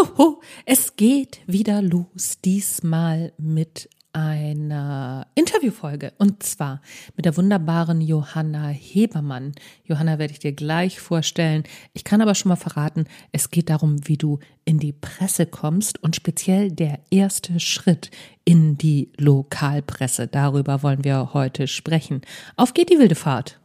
[0.00, 6.80] So, es geht wieder los, diesmal mit einer Interviewfolge und zwar
[7.16, 9.52] mit der wunderbaren Johanna Hebermann.
[9.84, 11.64] Johanna werde ich dir gleich vorstellen.
[11.92, 16.02] Ich kann aber schon mal verraten, es geht darum, wie du in die Presse kommst
[16.02, 18.10] und speziell der erste Schritt
[18.44, 20.28] in die Lokalpresse.
[20.28, 22.22] Darüber wollen wir heute sprechen.
[22.56, 23.60] Auf geht die wilde Fahrt.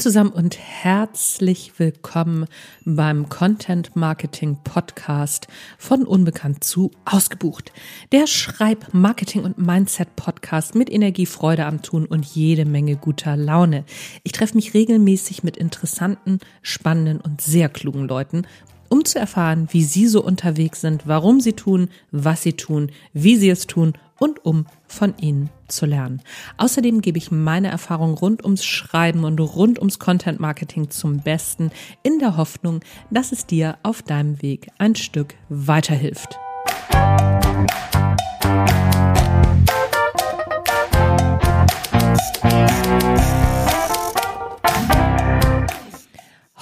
[0.00, 2.46] Zusammen und herzlich willkommen
[2.86, 5.46] beim Content Marketing Podcast
[5.76, 7.70] von Unbekannt zu Ausgebucht.
[8.10, 13.36] Der Schreib Marketing und Mindset Podcast mit Energie, Freude am Tun und jede Menge guter
[13.36, 13.84] Laune.
[14.22, 18.46] Ich treffe mich regelmäßig mit interessanten, spannenden und sehr klugen Leuten
[18.88, 23.36] um zu erfahren, wie Sie so unterwegs sind, warum Sie tun, was Sie tun, wie
[23.36, 26.20] Sie es tun und um von Ihnen zu lernen.
[26.56, 31.70] Außerdem gebe ich meine Erfahrung rund ums Schreiben und rund ums Content Marketing zum Besten
[32.02, 32.80] in der Hoffnung,
[33.10, 36.38] dass es dir auf deinem Weg ein Stück weiterhilft.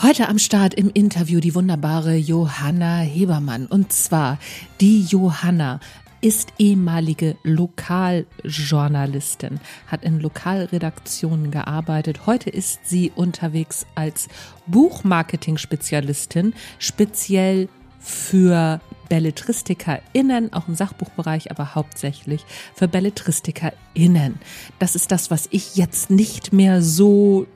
[0.00, 3.66] Heute am Start im Interview die wunderbare Johanna Hebermann.
[3.66, 4.38] Und zwar
[4.80, 5.80] die Johanna
[6.20, 12.26] ist ehemalige Lokaljournalistin, hat in Lokalredaktionen gearbeitet.
[12.26, 14.28] Heute ist sie unterwegs als
[14.66, 17.68] Buchmarketing-Spezialistin, speziell
[18.00, 24.38] für BelletristikerInnen, auch im Sachbuchbereich, aber hauptsächlich für BelletristikerInnen.
[24.78, 27.46] Das ist das, was ich jetzt nicht mehr so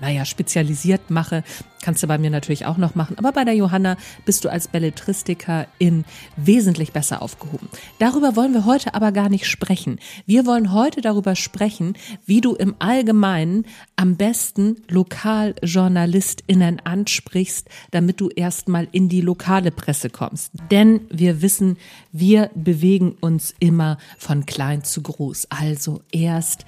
[0.00, 1.44] naja, spezialisiert mache.
[1.82, 3.16] Kannst du bei mir natürlich auch noch machen.
[3.18, 6.04] Aber bei der Johanna bist du als Belletristikerin
[6.36, 7.68] wesentlich besser aufgehoben.
[7.98, 9.98] Darüber wollen wir heute aber gar nicht sprechen.
[10.26, 11.94] Wir wollen heute darüber sprechen,
[12.26, 13.64] wie du im Allgemeinen
[13.96, 20.52] am besten LokaljournalistInnen ansprichst, damit du erstmal in die lokale Presse kommst.
[20.70, 21.78] Denn wir wissen,
[22.12, 25.46] wir bewegen uns immer von klein zu groß.
[25.50, 26.66] Also erst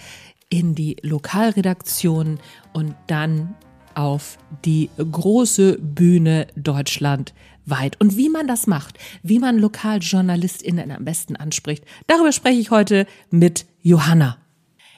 [0.53, 2.39] in die Lokalredaktion
[2.75, 3.55] und dann
[3.95, 4.37] auf
[4.67, 7.33] die große Bühne Deutschland
[7.65, 7.99] weit.
[8.01, 13.07] Und wie man das macht, wie man LokaljournalistInnen am besten anspricht, darüber spreche ich heute
[13.31, 14.37] mit Johanna.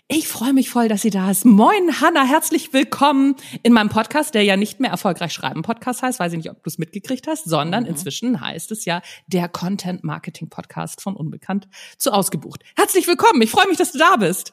[0.09, 1.45] Ich freue mich voll, dass sie da ist.
[1.45, 6.19] Moin, Hanna, herzlich willkommen in meinem Podcast, der ja nicht mehr erfolgreich schreiben Podcast heißt,
[6.19, 7.91] weiß ich nicht, ob du es mitgekriegt hast, sondern mhm.
[7.91, 12.65] inzwischen heißt es ja der Content Marketing Podcast von Unbekannt zu Ausgebucht.
[12.77, 13.41] Herzlich willkommen.
[13.41, 14.53] Ich freue mich, dass du da bist.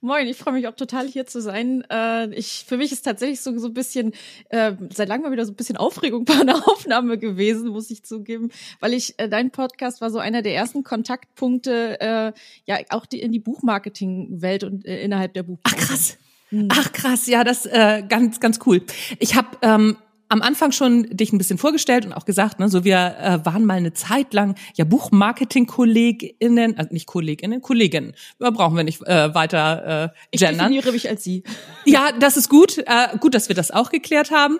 [0.00, 1.84] Moin, ich freue mich auch total hier zu sein.
[1.90, 4.12] Äh, ich, für mich ist tatsächlich so, so ein bisschen,
[4.48, 8.04] äh, seit langem mal wieder so ein bisschen Aufregung bei einer Aufnahme gewesen, muss ich
[8.04, 8.50] zugeben,
[8.80, 12.32] weil ich, äh, dein Podcast war so einer der ersten Kontaktpunkte, äh,
[12.66, 15.58] ja, auch die, in die Buchmarketing-Welt und äh, innerhalb der Buch.
[15.64, 16.16] Ach krass.
[16.48, 16.68] Hm.
[16.70, 18.82] Ach krass, ja, das äh, ganz ganz cool.
[19.20, 19.96] Ich habe ähm,
[20.30, 23.66] am Anfang schon dich ein bisschen vorgestellt und auch gesagt, ne, so wir äh, waren
[23.66, 28.14] mal eine Zeit lang ja Buchmarketing-KollegInnen, also nicht KollegInnen, Kolleginnen.
[28.38, 30.54] Da brauchen wir nicht äh, weiter äh, gendern.
[30.54, 31.42] Ich definiere mich als Sie.
[31.84, 32.78] Ja, das ist gut.
[32.78, 34.58] Äh, gut, dass wir das auch geklärt haben.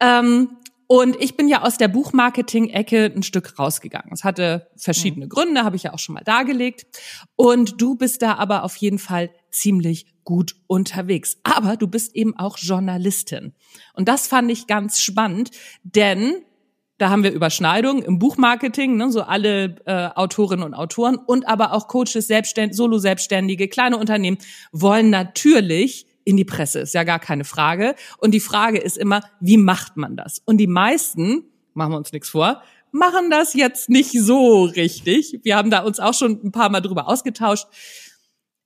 [0.00, 0.56] Ähm,
[0.92, 4.10] und ich bin ja aus der Buchmarketing-Ecke ein Stück rausgegangen.
[4.12, 5.28] Es hatte verschiedene mhm.
[5.28, 6.84] Gründe, habe ich ja auch schon mal dargelegt.
[7.36, 11.38] Und du bist da aber auf jeden Fall ziemlich gut unterwegs.
[11.44, 13.54] Aber du bist eben auch Journalistin.
[13.94, 15.52] Und das fand ich ganz spannend,
[15.84, 16.42] denn
[16.98, 21.72] da haben wir Überschneidungen im Buchmarketing, ne, so alle äh, Autorinnen und Autoren und aber
[21.72, 24.38] auch Coaches, Selbstständ Solo-Selbstständige, kleine Unternehmen
[24.72, 27.94] wollen natürlich in die Presse, ist ja gar keine Frage.
[28.18, 30.42] Und die Frage ist immer, wie macht man das?
[30.44, 31.44] Und die meisten,
[31.74, 35.40] machen wir uns nichts vor, machen das jetzt nicht so richtig.
[35.42, 37.66] Wir haben da uns auch schon ein paar Mal drüber ausgetauscht.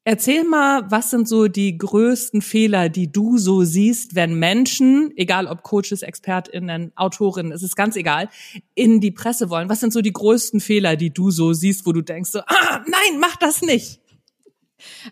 [0.07, 5.47] Erzähl mal, was sind so die größten Fehler, die du so siehst, wenn Menschen, egal
[5.47, 8.29] ob Coaches, ExpertInnen, Autorinnen, es ist ganz egal,
[8.75, 9.71] in die Presse wollen.
[9.71, 12.85] Was sind so die größten Fehler, die du so siehst, wo du denkst so, ah,
[12.87, 14.03] nein, mach das nicht?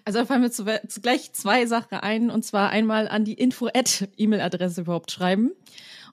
[0.04, 5.10] Also da fallen mir zugleich zwei Sachen ein, und zwar einmal an die Info-Ad-E-Mail-Adresse überhaupt
[5.10, 5.52] schreiben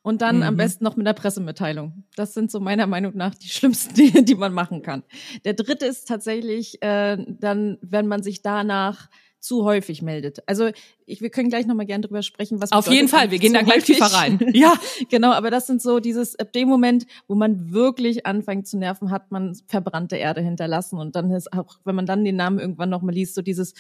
[0.02, 0.44] und dann mhm.
[0.44, 2.04] am besten noch mit einer Pressemitteilung.
[2.16, 5.04] Das sind so meiner Meinung nach die schlimmsten Dinge, die man machen kann.
[5.46, 10.40] Der dritte ist tatsächlich äh, dann, wenn man sich danach zu häufig meldet.
[10.48, 10.70] Also
[11.06, 13.32] ich, wir können gleich noch mal gerne drüber sprechen, was auf jeden Fall.
[13.32, 14.40] Wir gehen da gleich tiefer rein.
[14.54, 14.74] ja,
[15.10, 15.32] genau.
[15.32, 19.32] Aber das sind so dieses ab dem Moment, wo man wirklich anfängt zu nerven, hat
[19.32, 23.02] man verbrannte Erde hinterlassen und dann ist auch, wenn man dann den Namen irgendwann noch
[23.02, 23.74] mal liest, so dieses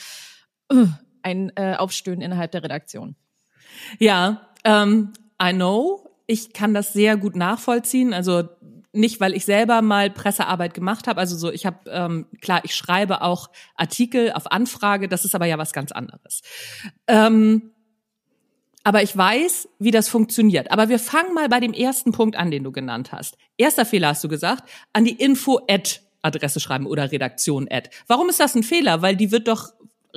[0.71, 0.87] uh,
[1.21, 3.15] ein äh, Aufstöhnen innerhalb der Redaktion.
[3.99, 6.05] Ja, ähm, I know.
[6.27, 8.13] Ich kann das sehr gut nachvollziehen.
[8.13, 8.43] Also
[8.91, 11.19] nicht, weil ich selber mal Pressearbeit gemacht habe.
[11.19, 15.07] Also so, ich habe ähm, klar, ich schreibe auch Artikel auf Anfrage.
[15.07, 16.41] Das ist aber ja was ganz anderes.
[17.07, 17.71] Ähm,
[18.83, 20.71] aber ich weiß, wie das funktioniert.
[20.71, 23.37] Aber wir fangen mal bei dem ersten Punkt an, den du genannt hast.
[23.57, 27.89] Erster Fehler hast du gesagt, an die Info-Ad Adresse schreiben oder Redaktion Ad.
[28.07, 29.01] Warum ist das ein Fehler?
[29.01, 29.69] Weil die wird doch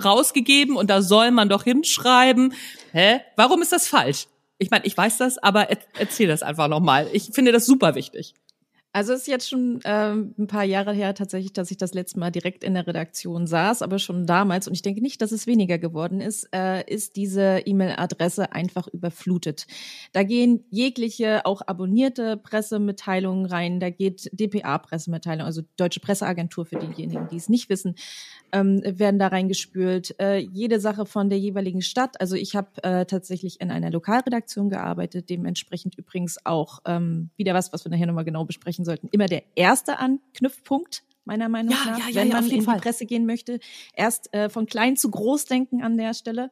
[0.02, 2.54] rausgegeben und da soll man doch hinschreiben.
[2.92, 3.20] Hä?
[3.36, 4.26] Warum ist das falsch?
[4.58, 5.68] Ich meine, ich weiß das, aber
[5.98, 7.08] erzähl das einfach nochmal.
[7.12, 8.34] Ich finde das super wichtig.
[8.94, 12.18] Also es ist jetzt schon ähm, ein paar Jahre her tatsächlich, dass ich das letzte
[12.18, 15.46] Mal direkt in der Redaktion saß, aber schon damals, und ich denke nicht, dass es
[15.46, 19.66] weniger geworden ist, äh, ist diese E-Mail-Adresse einfach überflutet.
[20.12, 27.28] Da gehen jegliche, auch abonnierte Pressemitteilungen rein, da geht DPA-Pressemitteilung, also Deutsche Presseagentur für diejenigen,
[27.28, 27.94] die es nicht wissen,
[28.52, 30.14] ähm, werden da reingespült.
[30.20, 32.20] Äh, jede Sache von der jeweiligen Stadt.
[32.20, 37.72] Also ich habe äh, tatsächlich in einer Lokalredaktion gearbeitet, dementsprechend übrigens auch ähm, wieder was,
[37.72, 39.08] was wir nachher nochmal genau besprechen sollten.
[39.12, 42.76] Immer der erste Anknüpfpunkt meiner Meinung ja, nach, ja, ja, wenn man in Fall.
[42.76, 43.61] die Presse gehen möchte.
[43.94, 46.50] Erst äh, von klein zu groß denken an der Stelle.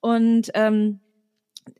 [0.00, 1.00] Und ähm,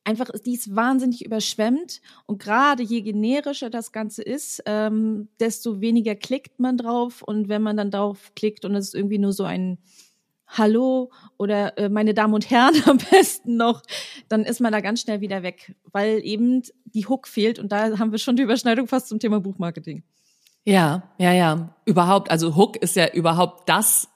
[0.05, 6.59] einfach ist wahnsinnig überschwemmt und gerade je generischer das Ganze ist, ähm, desto weniger klickt
[6.59, 9.79] man drauf und wenn man dann drauf klickt und es ist irgendwie nur so ein
[10.46, 13.82] Hallo oder äh, meine Damen und Herren am besten noch,
[14.28, 17.98] dann ist man da ganz schnell wieder weg, weil eben die Hook fehlt und da
[17.98, 20.02] haben wir schon die Überschneidung fast zum Thema Buchmarketing.
[20.64, 22.31] Ja, ja, ja, überhaupt.
[22.31, 24.08] Also Hook ist ja überhaupt das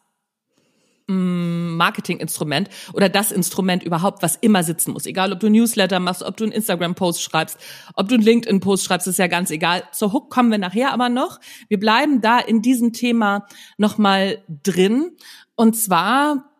[1.10, 5.06] Marketinginstrument oder das Instrument überhaupt, was immer sitzen muss.
[5.06, 7.58] Egal, ob du Newsletter machst, ob du einen Instagram-Post schreibst,
[7.94, 9.82] ob du einen LinkedIn-Post schreibst, ist ja ganz egal.
[9.92, 11.40] Zur Hook kommen wir nachher aber noch.
[11.68, 13.46] Wir bleiben da in diesem Thema
[13.76, 15.16] nochmal drin.
[15.56, 16.50] Und zwar,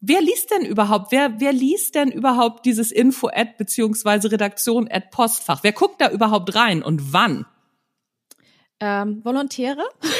[0.00, 5.62] wer liest denn überhaupt, wer, wer liest denn überhaupt dieses Info-Ad beziehungsweise Redaktion-Ad-Postfach?
[5.62, 7.46] Wer guckt da überhaupt rein und wann?
[8.82, 9.84] Ähm, Volontäre.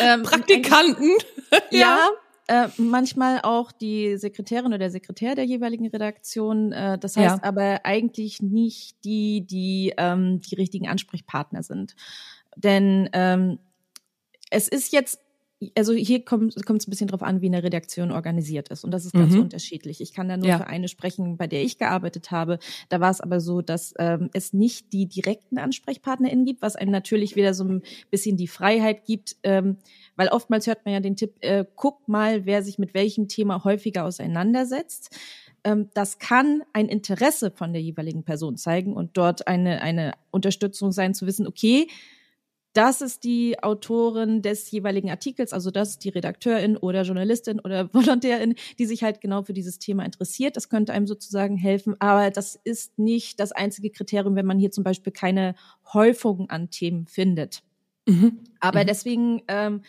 [0.00, 1.10] ähm, Praktikanten.
[1.70, 2.08] ja.
[2.48, 6.72] Äh, manchmal auch die Sekretärin oder der Sekretär der jeweiligen Redaktion.
[6.72, 7.48] Äh, das heißt ja.
[7.48, 11.94] aber eigentlich nicht die, die ähm, die richtigen Ansprechpartner sind.
[12.56, 13.58] Denn ähm,
[14.50, 15.20] es ist jetzt
[15.76, 18.84] also hier kommt es ein bisschen drauf an, wie eine Redaktion organisiert ist.
[18.84, 19.42] Und das ist ganz mhm.
[19.42, 20.00] unterschiedlich.
[20.00, 20.58] Ich kann da nur ja.
[20.58, 22.58] für eine sprechen, bei der ich gearbeitet habe.
[22.88, 26.90] Da war es aber so, dass ähm, es nicht die direkten AnsprechpartnerInnen gibt, was einem
[26.90, 29.76] natürlich wieder so ein bisschen die Freiheit gibt, ähm,
[30.16, 33.64] weil oftmals hört man ja den Tipp, äh, guck mal, wer sich mit welchem Thema
[33.64, 35.16] häufiger auseinandersetzt
[35.64, 40.90] ähm, das kann ein Interesse von der jeweiligen Person zeigen und dort eine, eine Unterstützung
[40.90, 41.86] sein, zu wissen, okay,
[42.72, 47.92] das ist die Autorin des jeweiligen Artikels, also das ist die Redakteurin oder Journalistin oder
[47.94, 50.56] Volontärin, die sich halt genau für dieses Thema interessiert.
[50.56, 54.70] Das könnte einem sozusagen helfen, aber das ist nicht das einzige Kriterium, wenn man hier
[54.70, 55.54] zum Beispiel keine
[55.92, 57.62] Häufung an Themen findet.
[58.06, 58.40] Mhm.
[58.60, 58.86] Aber mhm.
[58.86, 59.82] deswegen ähm,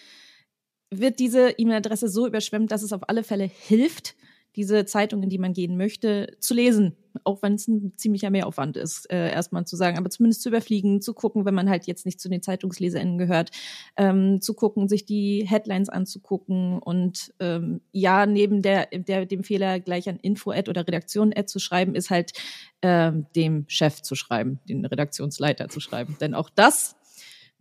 [0.91, 4.15] wird diese E-Mail-Adresse so überschwemmt, dass es auf alle Fälle hilft,
[4.55, 6.95] diese Zeitungen, die man gehen möchte, zu lesen.
[7.23, 11.01] Auch wenn es ein ziemlicher Mehraufwand ist, äh, erstmal zu sagen, aber zumindest zu überfliegen,
[11.01, 13.51] zu gucken, wenn man halt jetzt nicht zu den ZeitungsleserInnen gehört,
[13.97, 19.79] ähm, zu gucken, sich die Headlines anzugucken und ähm, ja, neben der, der dem Fehler
[19.79, 22.33] gleich an Info-Ad oder Redaktion-Ad zu schreiben, ist halt
[22.81, 26.17] ähm, dem Chef zu schreiben, den Redaktionsleiter zu schreiben.
[26.19, 26.95] Denn auch das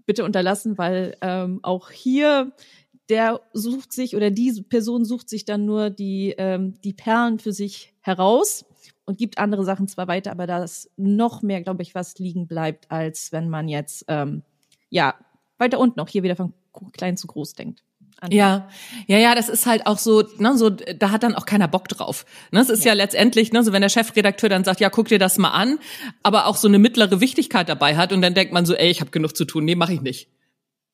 [0.07, 2.53] bitte unterlassen, weil ähm, auch hier
[3.09, 7.53] der sucht sich oder diese Person sucht sich dann nur die, ähm, die Perlen für
[7.53, 8.65] sich heraus
[9.05, 12.47] und gibt andere Sachen zwar weiter, aber da ist noch mehr, glaube ich, was liegen
[12.47, 14.43] bleibt, als wenn man jetzt ähm,
[14.91, 15.15] ja
[15.59, 16.55] weiter unten auch hier wieder von
[16.93, 17.83] klein zu groß denkt.
[18.31, 18.69] Ja,
[19.09, 21.89] ja, ja, das ist halt auch so, ne, so, da hat dann auch keiner Bock
[21.89, 22.25] drauf.
[22.53, 22.93] Ne, es ist ja.
[22.93, 25.81] ja letztendlich, ne, so wenn der Chefredakteur dann sagt, ja, guck dir das mal an,
[26.23, 29.01] aber auch so eine mittlere Wichtigkeit dabei hat und dann denkt man so, ey, ich
[29.01, 30.29] habe genug zu tun, nee, mache ich nicht.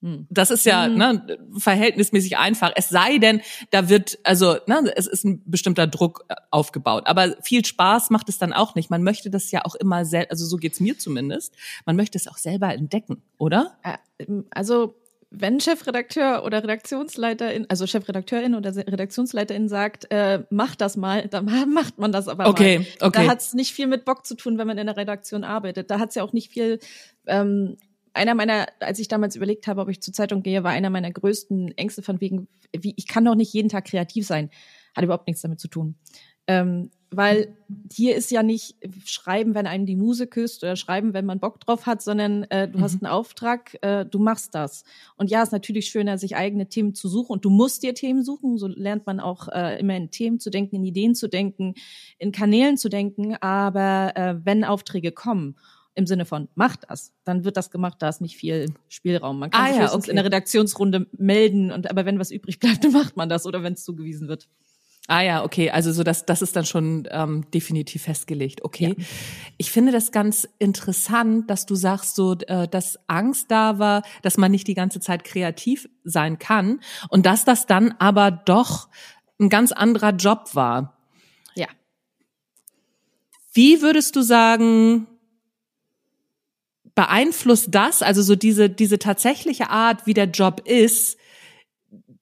[0.01, 0.27] Hm.
[0.31, 0.97] Das ist ja hm.
[0.97, 2.73] ne, verhältnismäßig einfach.
[2.77, 3.41] Es sei denn,
[3.71, 7.07] da wird, also ne, es ist ein bestimmter Druck äh, aufgebaut.
[7.07, 8.91] Aber viel Spaß macht es dann auch nicht.
[8.91, 11.55] Man möchte das ja auch immer selbst, also so geht's mir zumindest.
[11.85, 13.77] Man möchte es auch selber entdecken, oder?
[13.83, 14.95] Äh, also
[15.31, 21.99] wenn Chefredakteur oder Redaktionsleiterin, also Chefredakteurin oder Redaktionsleiterin sagt, äh, mach das mal, dann macht
[21.99, 23.09] man das aber okay, mal.
[23.09, 23.25] Okay.
[23.25, 25.91] Da hat es nicht viel mit Bock zu tun, wenn man in der Redaktion arbeitet.
[25.91, 26.79] Da hat es ja auch nicht viel
[27.27, 27.77] ähm,
[28.15, 31.11] einer meiner, als ich damals überlegt habe, ob ich zur Zeitung gehe, war einer meiner
[31.11, 34.51] größten Ängste von wegen, wie, ich kann doch nicht jeden Tag kreativ sein.
[34.95, 35.97] Hat überhaupt nichts damit zu tun.
[36.47, 37.57] Ähm, weil
[37.91, 41.61] hier ist ja nicht schreiben, wenn einem die Muse küsst oder schreiben, wenn man Bock
[41.61, 42.83] drauf hat, sondern äh, du mhm.
[42.83, 44.85] hast einen Auftrag, äh, du machst das.
[45.17, 48.25] Und ja, ist natürlich schöner, sich eigene Themen zu suchen und du musst dir Themen
[48.25, 48.59] suchen.
[48.59, 51.75] So lernt man auch äh, immer in Themen zu denken, in Ideen zu denken,
[52.19, 53.37] in Kanälen zu denken.
[53.37, 55.57] Aber äh, wenn Aufträge kommen
[55.99, 59.41] im Sinne von mach das, dann wird das gemacht, da ist nicht viel Spielraum.
[59.41, 60.11] Man kann ah, sich ja, okay.
[60.11, 63.63] in der Redaktionsrunde melden und aber wenn was übrig bleibt, dann macht man das oder
[63.63, 64.49] wenn es zugewiesen wird.
[65.11, 68.63] Ah ja, okay, also so das, das ist dann schon ähm, definitiv festgelegt.
[68.63, 69.05] Okay, ja.
[69.57, 74.37] ich finde das ganz interessant, dass du sagst, so, äh, dass Angst da war, dass
[74.37, 78.89] man nicht die ganze Zeit kreativ sein kann und dass das dann aber doch
[79.41, 80.99] ein ganz anderer Job war.
[81.55, 81.69] Ja.
[83.55, 85.07] Wie würdest du sagen,
[86.99, 91.17] beeinflusst das, also so diese diese tatsächliche Art, wie der Job ist,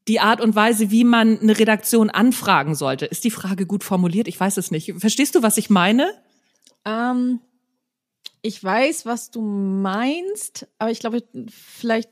[0.07, 3.07] die Art und Weise, wie man eine Redaktion anfragen sollte.
[3.07, 4.29] Ist die Frage gut formuliert?
[4.29, 4.93] Ich weiß es nicht.
[4.99, 6.13] Verstehst du, was ich meine?
[6.85, 7.41] Ähm,
[8.43, 12.11] ich weiß, was du meinst, aber ich glaube, vielleicht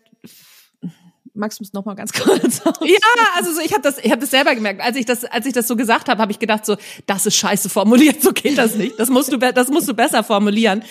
[1.34, 2.78] magst du es noch mal ganz kurz aus?
[2.82, 2.98] Ja,
[3.36, 5.52] also so, ich habe das, ich habe das selber gemerkt, als ich das, als ich
[5.52, 6.76] das so gesagt habe, habe ich gedacht so,
[7.06, 8.98] das ist scheiße formuliert, so geht das nicht.
[8.98, 10.82] Das musst du, das musst du besser formulieren.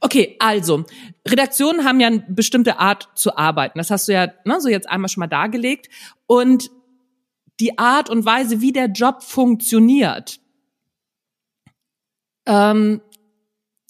[0.00, 0.84] Okay, also
[1.26, 3.78] Redaktionen haben ja eine bestimmte Art zu arbeiten.
[3.78, 5.88] Das hast du ja ne, so jetzt einmal schon mal dargelegt
[6.26, 6.70] und
[7.60, 10.40] die Art und Weise, wie der Job funktioniert.
[12.46, 13.00] Ähm,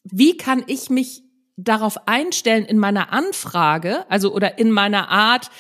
[0.05, 1.23] wie kann ich mich
[1.57, 5.51] darauf einstellen in meiner Anfrage, also oder in meiner Art,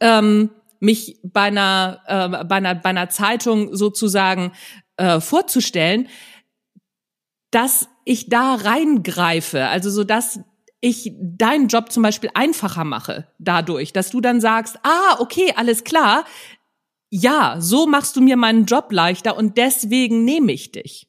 [0.00, 0.50] ähm,
[0.80, 4.52] mich bei einer, äh, bei einer, bei einer Zeitung sozusagen
[4.96, 6.08] äh, vorzustellen,
[7.50, 10.40] dass ich da reingreife, also so dass
[10.80, 15.82] ich deinen Job zum Beispiel einfacher mache dadurch, dass du dann sagst, ah, okay, alles
[15.82, 16.24] klar,
[17.10, 21.08] ja, so machst du mir meinen Job leichter und deswegen nehme ich dich.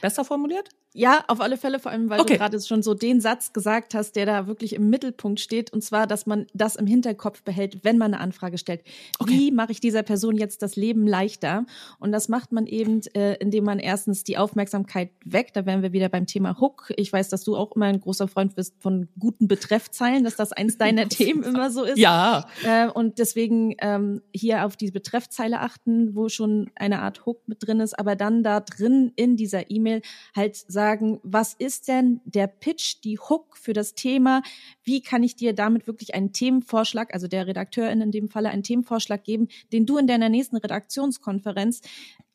[0.00, 0.70] Besser formuliert?
[0.96, 2.32] Ja, auf alle Fälle, vor allem, weil okay.
[2.32, 5.82] du gerade schon so den Satz gesagt hast, der da wirklich im Mittelpunkt steht, und
[5.82, 8.80] zwar, dass man das im Hinterkopf behält, wenn man eine Anfrage stellt.
[9.18, 9.30] Okay.
[9.30, 11.66] Wie mache ich dieser Person jetzt das Leben leichter?
[11.98, 15.54] Und das macht man eben, äh, indem man erstens die Aufmerksamkeit weckt.
[15.56, 16.90] Da wären wir wieder beim Thema Hook.
[16.96, 20.52] Ich weiß, dass du auch immer ein großer Freund bist von guten Betreffzeilen, dass das
[20.52, 21.98] eins deiner Themen immer so ist.
[21.98, 22.46] Ja.
[22.64, 27.66] Äh, und deswegen ähm, hier auf die Betreffzeile achten, wo schon eine Art Hook mit
[27.66, 30.00] drin ist, aber dann da drin in dieser E-Mail
[30.34, 34.42] halt sagen, sagen, was ist denn der Pitch, die Hook für das Thema?
[34.84, 38.62] Wie kann ich dir damit wirklich einen Themenvorschlag, also der Redakteurin in dem Falle einen
[38.62, 41.80] Themenvorschlag geben, den du in deiner nächsten Redaktionskonferenz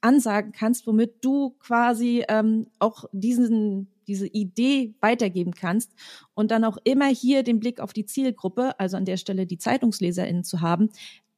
[0.02, 5.94] ansagen kannst, womit du quasi ähm, auch diesen diese Idee weitergeben kannst
[6.34, 9.60] und dann auch immer hier den Blick auf die Zielgruppe, also an der Stelle die
[9.60, 10.90] ZeitungsleserInnen zu haben,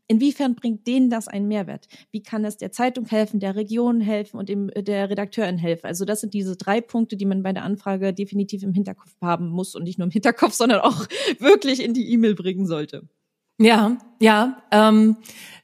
[0.08, 1.88] Inwiefern bringt denen das einen Mehrwert?
[2.12, 5.86] Wie kann es der Zeitung helfen, der Region helfen und dem, der Redakteurin helfen?
[5.86, 9.48] Also das sind diese drei Punkte, die man bei der Anfrage definitiv im Hinterkopf haben
[9.48, 11.08] muss und nicht nur im Hinterkopf, sondern auch
[11.40, 13.08] wirklich in die E-Mail bringen sollte.
[13.60, 15.18] Ja, ja, ähm,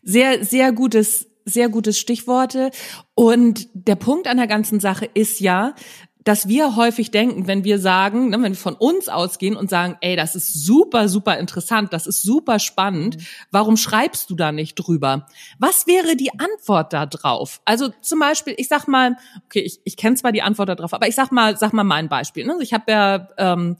[0.04, 2.72] sehr, sehr gutes, sehr gutes Stichworte.
[3.16, 5.76] Und der Punkt an der ganzen Sache ist ja,
[6.26, 9.98] dass wir häufig denken, wenn wir sagen, ne, wenn wir von uns ausgehen und sagen,
[10.02, 13.22] ey, das ist super, super interessant, das ist super spannend, mhm.
[13.52, 15.28] warum schreibst du da nicht drüber?
[15.60, 17.62] Was wäre die Antwort da drauf?
[17.64, 20.94] Also zum Beispiel, ich sag mal, okay, ich, ich kenne zwar die Antwort da drauf,
[20.94, 22.46] aber ich sag mal, sag mal mein Beispiel.
[22.46, 22.56] Ne?
[22.62, 23.78] Ich habe ja ähm,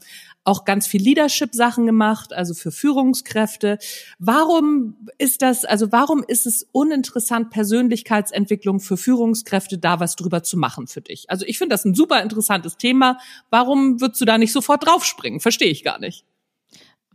[0.50, 3.78] auch ganz viel Leadership-Sachen gemacht, also für Führungskräfte.
[4.18, 10.58] Warum ist das, also warum ist es uninteressant, Persönlichkeitsentwicklung für Führungskräfte da was drüber zu
[10.58, 11.30] machen für dich?
[11.30, 13.18] Also ich finde das ein super interessantes Thema.
[13.50, 15.38] Warum würdest du da nicht sofort draufspringen?
[15.38, 16.24] Verstehe ich gar nicht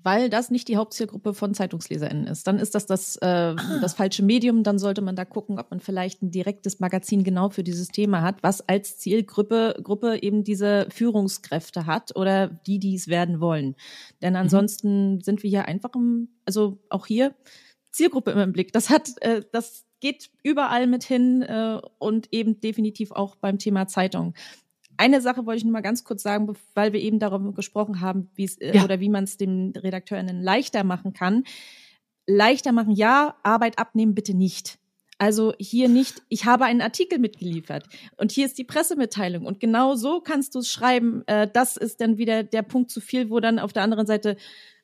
[0.06, 2.46] weil das nicht die Hauptzielgruppe von ZeitungsleserInnen ist.
[2.46, 3.56] Dann ist das das, äh, ah.
[3.82, 4.62] das falsche Medium.
[4.62, 8.22] Dann sollte man da gucken, ob man vielleicht ein direktes Magazin genau für dieses Thema
[8.22, 13.76] hat, was als Zielgruppe Gruppe eben diese Führungskräfte hat oder die, die es werden wollen.
[14.22, 14.42] Denn mhm.
[14.42, 15.22] ansonsten mhm.
[15.22, 17.34] sind wir hier einfach im, also auch hier
[17.92, 18.74] Zielgruppe immer im Blick.
[18.74, 23.88] Das hat, äh, das geht überall mit hin äh, und eben definitiv auch beim Thema
[23.88, 24.36] Zeitung.
[24.98, 28.30] Eine Sache wollte ich nur mal ganz kurz sagen, weil wir eben darüber gesprochen haben,
[28.36, 28.84] wie es äh, ja.
[28.84, 31.44] oder wie man es den RedakteurInnen leichter machen kann.
[32.28, 34.80] Leichter machen, ja, Arbeit abnehmen bitte nicht.
[35.18, 37.88] Also hier nicht, ich habe einen Artikel mitgeliefert
[38.18, 41.24] und hier ist die Pressemitteilung und genau so kannst du es schreiben.
[41.28, 44.36] Äh, das ist dann wieder der Punkt zu viel, wo dann auf der anderen Seite,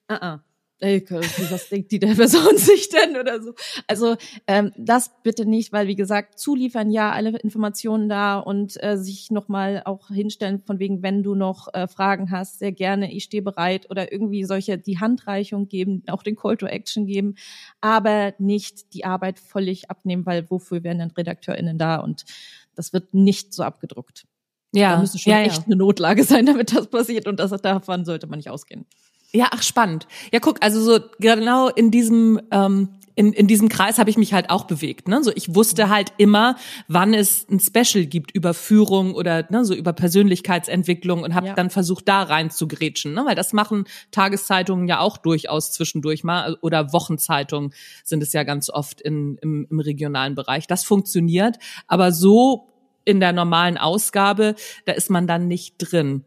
[0.10, 0.39] uh -uh,
[0.81, 3.53] ey, was denkt die der Person sich denn oder so.
[3.88, 8.97] Also ähm, das bitte nicht, weil wie gesagt, zuliefern ja alle Informationen da und äh,
[8.97, 13.23] sich nochmal auch hinstellen von wegen, wenn du noch äh, Fragen hast, sehr gerne, ich
[13.23, 17.35] stehe bereit oder irgendwie solche die Handreichung geben, auch den Call to Action geben,
[17.79, 22.25] aber nicht die Arbeit völlig abnehmen, weil wofür wären denn RedakteurInnen da und
[22.75, 24.25] das wird nicht so abgedruckt.
[24.73, 25.65] Ja, da müsste schon ja, echt ja.
[25.65, 28.85] eine Notlage sein, damit das passiert und das, davon sollte man nicht ausgehen.
[29.33, 30.07] Ja, ach spannend.
[30.33, 34.33] Ja, guck, also so genau in diesem ähm, in, in diesem Kreis habe ich mich
[34.33, 35.07] halt auch bewegt.
[35.07, 35.23] Ne?
[35.23, 36.55] So ich wusste halt immer,
[36.88, 41.53] wann es ein Special gibt über Führung oder ne, so über Persönlichkeitsentwicklung und habe ja.
[41.53, 43.23] dann versucht, da rein zu grätschen, ne?
[43.25, 47.73] weil das machen Tageszeitungen ja auch durchaus zwischendurch mal oder Wochenzeitungen
[48.03, 50.67] sind es ja ganz oft in, im, im regionalen Bereich.
[50.67, 51.57] Das funktioniert,
[51.88, 52.69] aber so
[53.03, 56.23] in der normalen Ausgabe, da ist man dann nicht drin.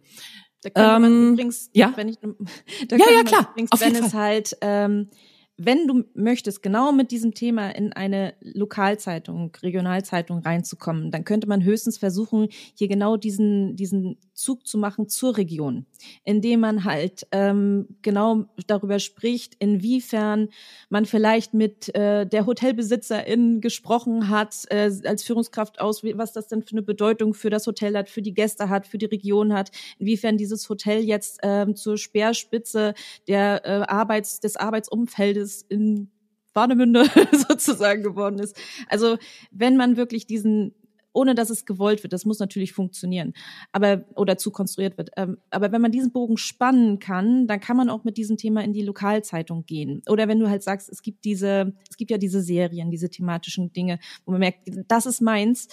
[0.64, 2.18] Da könnte man ähm, übrigens, ja, wenn ich,
[2.88, 4.21] da ja, ja, klar, übrigens, wenn es Fall.
[4.21, 5.09] halt ähm,
[5.56, 11.62] wenn du möchtest, genau mit diesem Thema in eine Lokalzeitung, Regionalzeitung reinzukommen, dann könnte man
[11.62, 15.87] höchstens versuchen, hier genau diesen, diesen Zug zu machen zur Region,
[16.25, 20.49] indem man halt ähm, genau darüber spricht, inwiefern
[20.88, 26.62] man vielleicht mit äh, der Hotelbesitzerin gesprochen hat, äh, als Führungskraft aus, was das denn
[26.62, 29.70] für eine Bedeutung für das Hotel hat, für die Gäste hat, für die Region hat,
[30.00, 32.94] inwiefern dieses Hotel jetzt ähm, zur Speerspitze
[33.28, 36.11] der äh, Arbeits, des Arbeitsumfeldes es in
[36.55, 37.05] Warnemünde
[37.49, 38.57] sozusagen geworden ist.
[38.89, 39.19] Also
[39.51, 40.75] wenn man wirklich diesen
[41.15, 42.13] ohne dass es gewollt wird.
[42.13, 43.33] Das muss natürlich funktionieren,
[43.73, 45.11] aber oder zu konstruiert wird.
[45.17, 48.63] Ähm, aber wenn man diesen Bogen spannen kann, dann kann man auch mit diesem Thema
[48.63, 50.03] in die Lokalzeitung gehen.
[50.09, 53.73] Oder wenn du halt sagst, es gibt diese, es gibt ja diese Serien, diese thematischen
[53.73, 55.69] Dinge, wo man merkt, das ist meins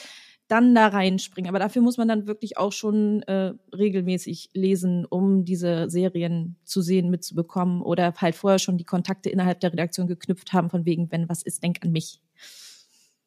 [0.52, 1.50] dann da reinspringen.
[1.50, 6.82] Aber dafür muss man dann wirklich auch schon äh, regelmäßig lesen, um diese Serien zu
[6.82, 11.12] sehen, mitzubekommen oder halt vorher schon die Kontakte innerhalb der Redaktion geknüpft haben, von wegen,
[11.12, 12.20] wenn was ist, denk an mich.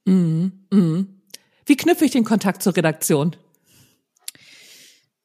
[0.04, 0.52] Mhm.
[0.71, 1.21] Mhm.
[1.64, 3.37] Wie knüpfe ich den Kontakt zur Redaktion?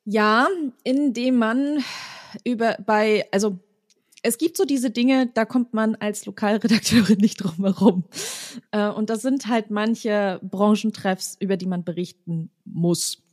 [0.06, 0.48] Ja,
[0.84, 1.84] indem man
[2.46, 3.60] über bei, also
[4.22, 8.04] es gibt so diese Dinge, da kommt man als Lokalredakteurin nicht drum herum.
[8.72, 13.24] Äh, und das sind halt manche Branchentreffs, über die man berichten muss.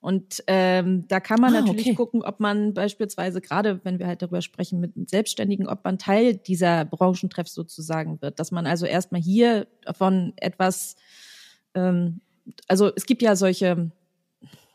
[0.00, 1.94] Und ähm, da kann man ah, natürlich okay.
[1.96, 6.36] gucken, ob man beispielsweise, gerade wenn wir halt darüber sprechen mit Selbstständigen, ob man Teil
[6.36, 8.38] dieser Branchentreffs sozusagen wird.
[8.38, 10.94] Dass man also erstmal hier von etwas,
[11.74, 12.20] ähm,
[12.68, 13.90] also es gibt ja solche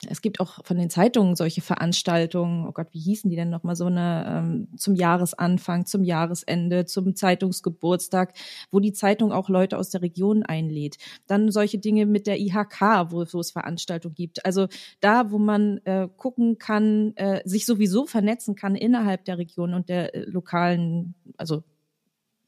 [0.09, 3.75] es gibt auch von den Zeitungen solche Veranstaltungen, oh Gott, wie hießen die denn nochmal,
[3.75, 8.33] so eine ähm, zum Jahresanfang, zum Jahresende, zum Zeitungsgeburtstag,
[8.71, 10.97] wo die Zeitung auch Leute aus der Region einlädt.
[11.27, 14.45] Dann solche Dinge mit der IHK, wo, wo es Veranstaltungen gibt.
[14.45, 14.67] Also
[14.99, 19.89] da, wo man äh, gucken kann, äh, sich sowieso vernetzen kann innerhalb der Region und
[19.89, 21.63] der äh, lokalen, also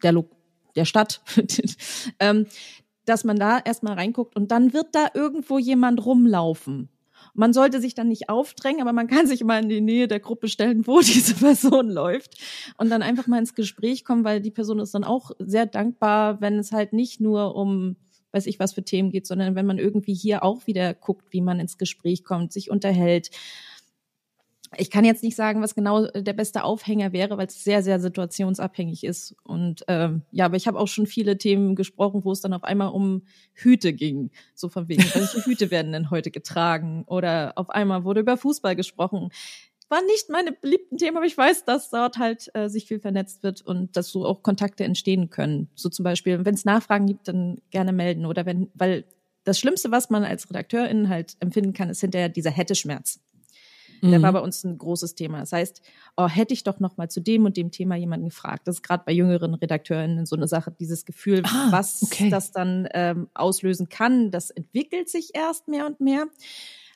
[0.03, 0.29] der, Lo
[0.75, 1.21] der Stadt.
[2.19, 2.47] ähm,
[3.06, 6.89] dass man da erstmal reinguckt und dann wird da irgendwo jemand rumlaufen
[7.33, 10.19] man sollte sich dann nicht aufdrängen, aber man kann sich mal in die Nähe der
[10.19, 12.35] Gruppe stellen, wo diese Person läuft
[12.77, 16.41] und dann einfach mal ins Gespräch kommen, weil die Person ist dann auch sehr dankbar,
[16.41, 17.95] wenn es halt nicht nur um
[18.31, 21.39] weiß ich was für Themen geht, sondern wenn man irgendwie hier auch wieder guckt, wie
[21.39, 23.29] man ins Gespräch kommt, sich unterhält
[24.77, 27.99] ich kann jetzt nicht sagen, was genau der beste Aufhänger wäre, weil es sehr, sehr
[27.99, 29.35] situationsabhängig ist.
[29.43, 32.63] Und ähm, ja, aber ich habe auch schon viele Themen gesprochen, wo es dann auf
[32.63, 34.31] einmal um Hüte ging.
[34.53, 37.03] So von wegen, welche Hüte werden denn heute getragen?
[37.07, 39.29] Oder auf einmal wurde über Fußball gesprochen.
[39.89, 43.43] War nicht meine beliebten Themen, aber ich weiß, dass dort halt äh, sich viel vernetzt
[43.43, 45.69] wird und dass so auch Kontakte entstehen können.
[45.75, 48.25] So zum Beispiel, wenn es Nachfragen gibt, dann gerne melden.
[48.25, 49.05] Oder wenn, weil
[49.43, 53.19] das Schlimmste, was man als Redakteurin halt empfinden kann, ist hinterher dieser Hätte-Schmerz.
[54.01, 54.36] Der war mhm.
[54.36, 55.39] bei uns ein großes Thema.
[55.39, 55.81] Das heißt,
[56.17, 58.67] oh, hätte ich doch noch mal zu dem und dem Thema jemanden gefragt.
[58.67, 62.29] Das ist gerade bei jüngeren Redakteurinnen so eine Sache, dieses Gefühl, ah, was okay.
[62.29, 66.27] das dann ähm, auslösen kann, das entwickelt sich erst mehr und mehr.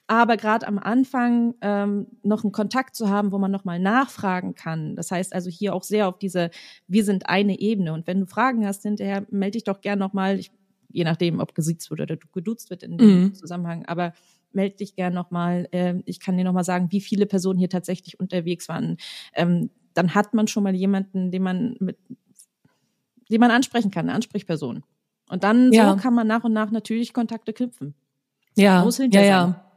[0.09, 4.55] Aber gerade am Anfang ähm, noch einen Kontakt zu haben, wo man noch mal nachfragen
[4.55, 4.95] kann.
[4.95, 6.49] Das heißt also hier auch sehr auf diese,
[6.87, 7.93] wir sind eine Ebene.
[7.93, 10.51] Und wenn du Fragen hast hinterher, melde dich doch gern noch mal, ich,
[10.89, 13.35] je nachdem, ob gesiezt wird oder geduzt wird in dem mhm.
[13.35, 13.85] Zusammenhang.
[13.85, 14.13] Aber
[14.53, 15.67] melde dich gern nochmal.
[15.71, 18.97] Äh, ich kann dir nochmal sagen, wie viele Personen hier tatsächlich unterwegs waren.
[19.33, 21.97] Ähm, dann hat man schon mal jemanden, den man mit,
[23.29, 24.83] den man ansprechen kann, eine Ansprechperson.
[25.29, 25.91] Und dann ja.
[25.91, 27.93] so kann man nach und nach natürlich Kontakte knüpfen.
[28.55, 29.68] Ja, ja, ja.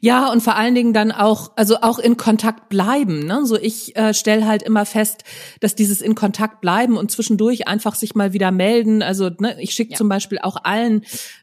[0.00, 3.26] Ja, und vor allen Dingen dann auch, also auch in Kontakt bleiben.
[3.26, 3.44] Ne?
[3.44, 5.24] So ich äh, stelle halt immer fest,
[5.60, 9.02] dass dieses in Kontakt bleiben und zwischendurch einfach sich mal wieder melden.
[9.02, 9.96] Also ne, ich schicke ja.
[9.96, 11.02] zum Beispiel auch allen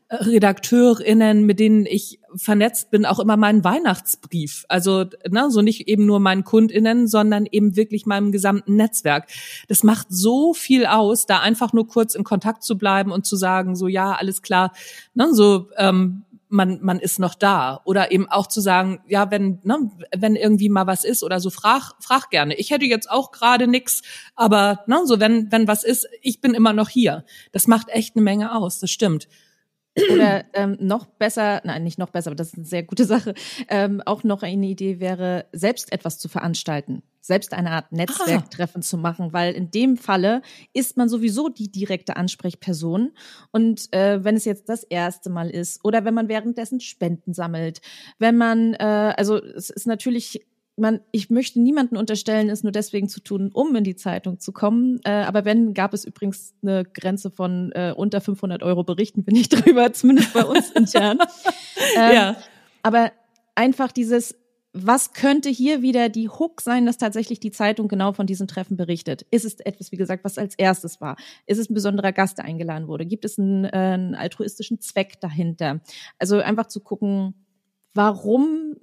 [0.09, 4.65] äh, RedakteurInnen, mit denen ich vernetzt bin, auch immer meinen Weihnachtsbrief.
[4.69, 9.27] Also ne, so nicht eben nur meinen KundInnen, sondern eben wirklich meinem gesamten Netzwerk.
[9.67, 13.35] Das macht so viel aus, da einfach nur kurz in Kontakt zu bleiben und zu
[13.35, 14.73] sagen, so ja, alles klar,
[15.13, 17.81] ne, so ähm, man, man ist noch da.
[17.85, 21.49] Oder eben auch zu sagen, ja, wenn, ne, wenn irgendwie mal was ist oder so,
[21.49, 22.55] frag, frag gerne.
[22.55, 24.01] Ich hätte jetzt auch gerade nix,
[24.35, 27.25] aber ne, so wenn, wenn was ist, ich bin immer noch hier.
[27.51, 29.27] Das macht echt eine Menge aus, das stimmt.
[30.11, 33.33] Oder ähm, noch besser, nein, nicht noch besser, aber das ist eine sehr gute Sache.
[33.67, 38.85] Ähm, auch noch eine Idee wäre, selbst etwas zu veranstalten, selbst eine Art Netzwerktreffen ah.
[38.85, 40.41] zu machen, weil in dem Falle
[40.73, 43.11] ist man sowieso die direkte Ansprechperson.
[43.51, 47.81] Und äh, wenn es jetzt das erste Mal ist oder wenn man währenddessen Spenden sammelt,
[48.17, 50.45] wenn man, äh, also es ist natürlich
[50.79, 54.51] man, ich möchte niemanden unterstellen, es nur deswegen zu tun, um in die Zeitung zu
[54.51, 54.99] kommen.
[55.03, 59.35] Äh, aber wenn, gab es übrigens eine Grenze von äh, unter 500 Euro berichten, bin
[59.35, 61.19] ich drüber, zumindest bei uns intern.
[61.95, 62.35] Ähm, ja.
[62.81, 63.11] Aber
[63.53, 64.35] einfach dieses,
[64.85, 68.77] was könnte hier wieder die Hook sein, dass tatsächlich die Zeitung genau von diesen Treffen
[68.77, 69.25] berichtet?
[69.31, 71.15] Ist es etwas, wie gesagt, was als erstes war?
[71.45, 73.05] Ist es ein besonderer Gast, der eingeladen wurde?
[73.05, 75.81] Gibt es einen, äh, einen altruistischen Zweck dahinter?
[76.19, 77.33] Also einfach zu gucken,
[77.93, 78.75] warum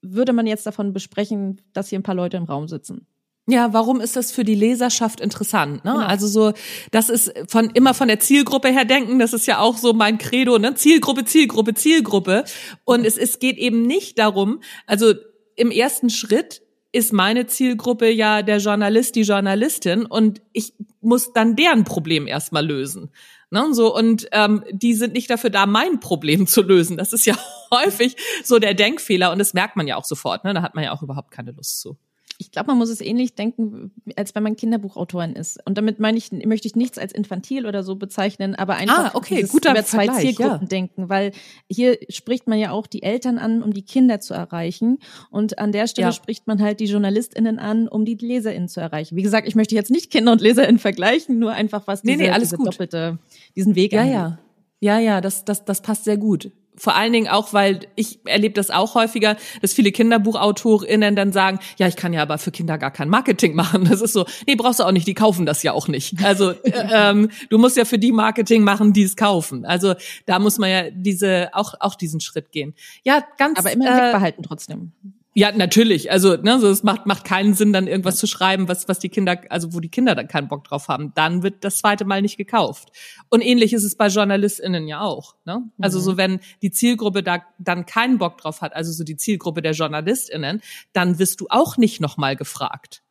[0.00, 3.06] würde man jetzt davon besprechen, dass hier ein paar Leute im Raum sitzen?
[3.48, 5.84] Ja, warum ist das für die Leserschaft interessant?
[5.84, 5.92] Ne?
[5.92, 6.06] Genau.
[6.06, 6.52] Also so,
[6.92, 9.18] das ist von immer von der Zielgruppe her denken.
[9.18, 10.74] Das ist ja auch so mein Credo, ne?
[10.74, 12.44] Zielgruppe, Zielgruppe, Zielgruppe.
[12.84, 14.60] Und es, es geht eben nicht darum.
[14.86, 15.14] Also
[15.56, 16.62] im ersten Schritt
[16.92, 22.66] ist meine Zielgruppe ja der Journalist, die Journalistin, und ich muss dann deren Problem erstmal
[22.66, 23.10] lösen.
[23.50, 26.96] Ne, so und ähm, die sind nicht dafür da, mein Problem zu lösen.
[26.96, 27.36] Das ist ja
[27.70, 30.44] häufig so der Denkfehler und das merkt man ja auch sofort.
[30.44, 30.54] Ne?
[30.54, 31.98] Da hat man ja auch überhaupt keine Lust zu
[32.42, 35.64] ich glaube, man muss es ähnlich denken, als wenn man Kinderbuchautorin ist.
[35.64, 39.16] Und damit meine ich, möchte ich nichts als infantil oder so bezeichnen, aber einfach ah,
[39.16, 40.66] okay, guter über zwei Vergleich, Zielgruppen ja.
[40.66, 41.30] denken, weil
[41.70, 44.98] hier spricht man ja auch die Eltern an, um die Kinder zu erreichen.
[45.30, 46.12] Und an der Stelle ja.
[46.12, 49.14] spricht man halt die JournalistInnen an, um die LeserInnen zu erreichen.
[49.14, 52.24] Wie gesagt, ich möchte jetzt nicht Kinder und LeserInnen vergleichen, nur einfach was diese, nee,
[52.24, 53.18] nee, alles diese doppelte,
[53.54, 54.14] diesen Weg Ja, angeht.
[54.14, 54.38] ja.
[54.80, 58.54] Ja, ja, das, das, das passt sehr gut vor allen Dingen auch, weil ich erlebe
[58.54, 62.78] das auch häufiger, dass viele KinderbuchautorInnen dann sagen, ja, ich kann ja aber für Kinder
[62.78, 63.84] gar kein Marketing machen.
[63.84, 66.24] Das ist so, nee, brauchst du auch nicht, die kaufen das ja auch nicht.
[66.24, 66.56] Also äh,
[66.92, 69.64] ähm, du musst ja für die Marketing machen, die es kaufen.
[69.64, 69.94] Also
[70.26, 72.74] da muss man ja diese auch auch diesen Schritt gehen.
[73.04, 73.58] Ja, ganz.
[73.58, 74.92] Aber immer im Blick äh, behalten trotzdem.
[75.34, 76.10] Ja, natürlich.
[76.10, 79.08] Also, ne, so es macht macht keinen Sinn, dann irgendwas zu schreiben, was was die
[79.08, 81.12] Kinder, also wo die Kinder dann keinen Bock drauf haben.
[81.14, 82.90] Dann wird das zweite Mal nicht gekauft.
[83.30, 85.36] Und ähnlich ist es bei JournalistInnen ja auch.
[85.46, 85.62] Ne?
[85.80, 86.02] Also mhm.
[86.02, 89.72] so wenn die Zielgruppe da dann keinen Bock drauf hat, also so die Zielgruppe der
[89.72, 90.60] JournalistInnen,
[90.92, 93.02] dann wirst du auch nicht nochmal gefragt.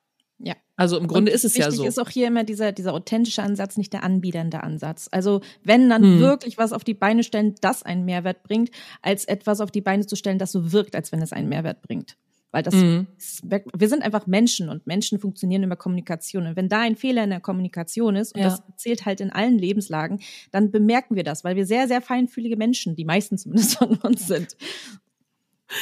[0.43, 0.55] Ja.
[0.75, 1.73] Also im Grunde Und ist es ja so.
[1.73, 5.07] Wichtig ist auch hier immer dieser, dieser authentische Ansatz, nicht der anbiedernde Ansatz.
[5.11, 6.19] Also wenn dann hm.
[6.19, 10.05] wirklich was auf die Beine stellen, das einen Mehrwert bringt, als etwas auf die Beine
[10.05, 12.17] zu stellen, das so wirkt, als wenn es einen Mehrwert bringt.
[12.51, 13.07] Weil das, mhm.
[13.17, 16.47] ist, wir sind einfach Menschen und Menschen funktionieren über Kommunikation.
[16.47, 18.49] Und wenn da ein Fehler in der Kommunikation ist, und ja.
[18.49, 20.19] das zählt halt in allen Lebenslagen,
[20.51, 24.27] dann bemerken wir das, weil wir sehr, sehr feinfühlige Menschen, die meisten zumindest von uns
[24.27, 24.57] sind.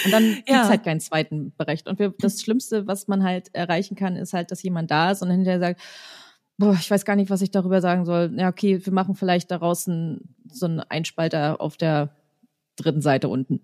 [0.05, 0.33] Und dann ja.
[0.45, 1.87] gibt's halt keinen zweiten Bericht.
[1.87, 5.21] Und wir, das Schlimmste, was man halt erreichen kann, ist halt, dass jemand da ist
[5.21, 5.81] und hinterher sagt,
[6.57, 8.33] boah, ich weiß gar nicht, was ich darüber sagen soll.
[8.35, 12.15] Ja, okay, wir machen vielleicht daraus ein, so einen Einspalter auf der
[12.75, 13.61] dritten Seite unten.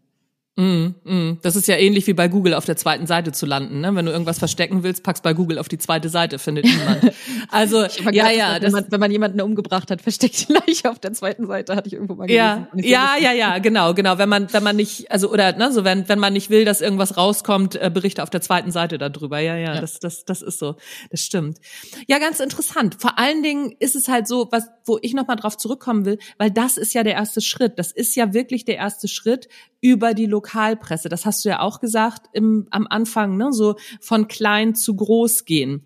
[0.57, 1.39] Mm, mm.
[1.41, 3.81] Das ist ja ähnlich wie bei Google auf der zweiten Seite zu landen.
[3.81, 3.93] Ne?
[3.93, 7.13] Wenn du irgendwas verstecken willst, packst bei Google auf die zweite Seite, findet niemand.
[7.51, 8.57] Also ja, ja.
[8.59, 11.87] Wenn man, wenn man jemanden umgebracht hat, versteckt die Leiche auf der zweiten Seite, hatte
[11.87, 12.67] ich irgendwo mal gelesen.
[12.77, 14.17] Ja, ja, ja, ja, genau, genau.
[14.17, 16.81] Wenn man, wenn man nicht, also oder ne, so wenn, wenn man nicht will, dass
[16.81, 19.39] irgendwas rauskommt, äh, berichte auf der zweiten Seite darüber.
[19.39, 20.75] Ja, ja, ja, das, das, das ist so.
[21.11, 21.59] Das stimmt.
[22.07, 22.95] Ja, ganz interessant.
[22.99, 26.51] Vor allen Dingen ist es halt so, was, wo ich nochmal drauf zurückkommen will, weil
[26.51, 27.77] das ist ja der erste Schritt.
[27.77, 29.47] Das ist ja wirklich der erste Schritt
[29.85, 31.09] über die Lokalpresse.
[31.09, 33.53] Das hast du ja auch gesagt im, am Anfang, ne?
[33.53, 35.85] so von klein zu groß gehen.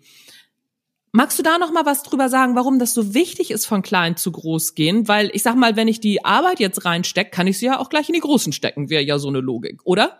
[1.12, 4.16] Magst du da noch mal was drüber sagen, warum das so wichtig ist, von klein
[4.16, 5.06] zu groß gehen?
[5.06, 7.90] Weil ich sag mal, wenn ich die Arbeit jetzt reinstecke, kann ich sie ja auch
[7.90, 8.88] gleich in die großen stecken.
[8.88, 10.18] Wäre ja so eine Logik, oder?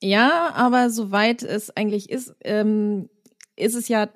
[0.00, 3.10] Ja, aber soweit es eigentlich ist, ähm,
[3.56, 4.08] ist es ja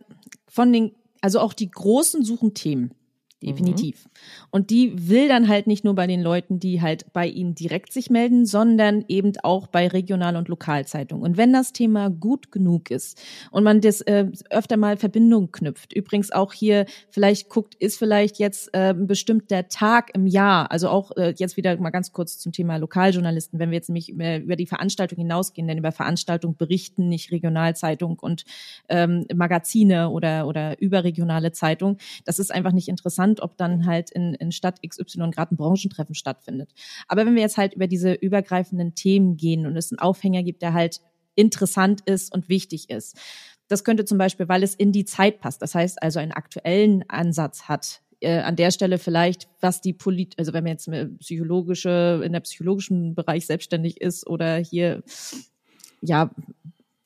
[0.48, 2.94] von den, also auch die Großen suchen Themen.
[3.42, 4.05] Definitiv.
[4.05, 4.11] Mhm.
[4.50, 7.90] Und die will dann halt nicht nur bei den Leuten, die halt bei ihnen direkt
[7.92, 11.24] sich melden, sondern eben auch bei Regional- und Lokalzeitungen.
[11.24, 13.18] Und wenn das Thema gut genug ist
[13.50, 18.38] und man das äh, öfter mal Verbindung knüpft, übrigens auch hier vielleicht guckt, ist vielleicht
[18.38, 22.38] jetzt äh, ein bestimmter Tag im Jahr, also auch äh, jetzt wieder mal ganz kurz
[22.38, 26.57] zum Thema Lokaljournalisten, wenn wir jetzt nämlich über, über die Veranstaltung hinausgehen, denn über Veranstaltung
[26.57, 28.44] berichten nicht Regionalzeitung und
[28.90, 34.10] ähm, Magazine oder, oder überregionale Zeitung, das ist einfach nicht interessant interessant, ob dann halt
[34.10, 36.72] in, in Stadt XY gerade ein Branchentreffen stattfindet.
[37.08, 40.62] Aber wenn wir jetzt halt über diese übergreifenden Themen gehen und es einen Aufhänger gibt,
[40.62, 41.00] der halt
[41.36, 43.16] interessant ist und wichtig ist.
[43.68, 47.04] Das könnte zum Beispiel, weil es in die Zeit passt, das heißt also einen aktuellen
[47.08, 50.90] Ansatz hat, äh, an der Stelle vielleicht, was die Polit, also wenn man jetzt
[51.20, 55.02] psychologische, in der psychologischen Bereich selbstständig ist oder hier,
[56.02, 56.30] ja,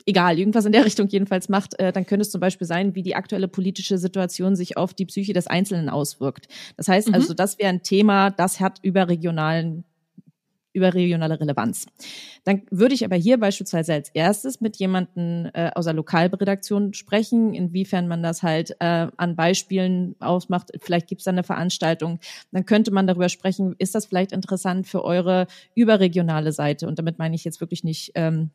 [0.07, 3.03] egal, irgendwas in der Richtung jedenfalls macht, äh, dann könnte es zum Beispiel sein, wie
[3.03, 6.49] die aktuelle politische Situation sich auf die Psyche des Einzelnen auswirkt.
[6.77, 7.15] Das heißt mhm.
[7.15, 9.85] also, das wäre ein Thema, das hat überregionalen
[10.75, 11.87] überregionale Relevanz.
[12.43, 17.55] Dann würde ich aber hier beispielsweise als erstes mit jemandem äh, aus der Lokalredaktion sprechen,
[17.55, 20.73] inwiefern man das halt äh, an Beispielen ausmacht.
[20.81, 22.19] Vielleicht gibt es da eine Veranstaltung.
[22.51, 26.89] Dann könnte man darüber sprechen, ist das vielleicht interessant für eure überregionale Seite?
[26.89, 28.51] Und damit meine ich jetzt wirklich nicht ähm,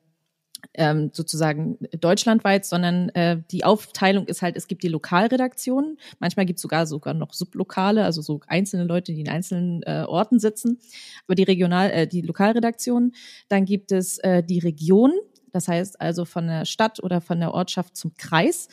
[0.74, 6.58] ähm, sozusagen deutschlandweit, sondern äh, die Aufteilung ist halt, es gibt die Lokalredaktionen, manchmal gibt
[6.58, 10.80] es sogar sogar noch Sublokale, also so einzelne Leute, die in einzelnen äh, Orten sitzen,
[11.26, 13.14] aber die Regional, äh, die Lokalredaktionen,
[13.48, 15.12] dann gibt es äh, die Region,
[15.52, 18.68] das heißt also von der Stadt oder von der Ortschaft zum Kreis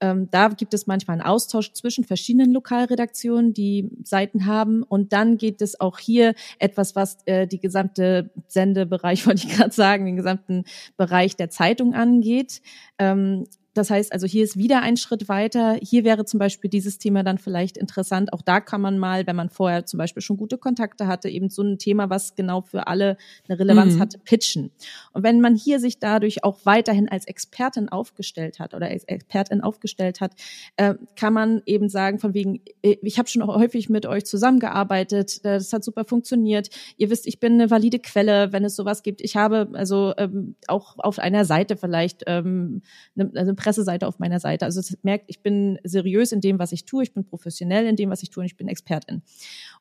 [0.00, 4.82] ähm, da gibt es manchmal einen Austausch zwischen verschiedenen Lokalredaktionen, die Seiten haben.
[4.82, 9.72] Und dann geht es auch hier etwas, was äh, die gesamte Sendebereich, wollte ich gerade
[9.72, 10.64] sagen, den gesamten
[10.96, 12.62] Bereich der Zeitung angeht.
[12.98, 15.78] Ähm, das heißt also, hier ist wieder ein Schritt weiter.
[15.80, 18.32] Hier wäre zum Beispiel dieses Thema dann vielleicht interessant.
[18.32, 21.50] Auch da kann man mal, wenn man vorher zum Beispiel schon gute Kontakte hatte, eben
[21.50, 23.16] so ein Thema, was genau für alle
[23.48, 24.00] eine Relevanz mhm.
[24.00, 24.72] hatte, pitchen.
[25.12, 29.60] Und wenn man hier sich dadurch auch weiterhin als Expertin aufgestellt hat oder als Expertin
[29.60, 30.32] aufgestellt hat,
[30.76, 35.38] äh, kann man eben sagen, von wegen, äh, ich habe schon häufig mit euch zusammengearbeitet,
[35.44, 36.70] äh, das hat super funktioniert.
[36.96, 39.20] Ihr wisst, ich bin eine valide Quelle, wenn es sowas gibt.
[39.20, 42.82] Ich habe also ähm, auch auf einer Seite vielleicht ähm,
[43.16, 44.64] eine, eine Presseseite auf meiner Seite.
[44.64, 47.96] Also es merkt, ich bin seriös in dem, was ich tue, ich bin professionell in
[47.96, 49.22] dem, was ich tue und ich bin Expertin.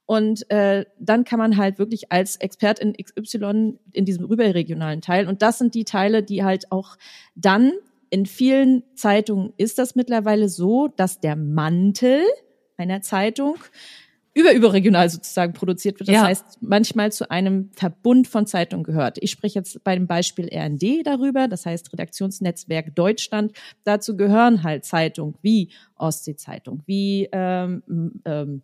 [0.06, 5.42] Und äh, dann kann man halt wirklich als Expertin XY in diesem überregionalen Teil, und
[5.42, 6.98] das sind die Teile, die halt auch
[7.36, 7.72] dann
[8.10, 12.24] in vielen Zeitungen ist das mittlerweile so, dass der Mantel
[12.78, 13.58] einer Zeitung
[14.40, 16.10] über überregional sozusagen produziert wird.
[16.10, 16.24] Das ja.
[16.24, 19.18] heißt, manchmal zu einem Verbund von Zeitungen gehört.
[19.22, 23.54] Ich spreche jetzt bei dem Beispiel RND darüber, das heißt Redaktionsnetzwerk Deutschland.
[23.84, 27.84] Dazu gehören halt Zeitungen wie Ostsee-Zeitung, wie ähm,
[28.26, 28.62] ähm,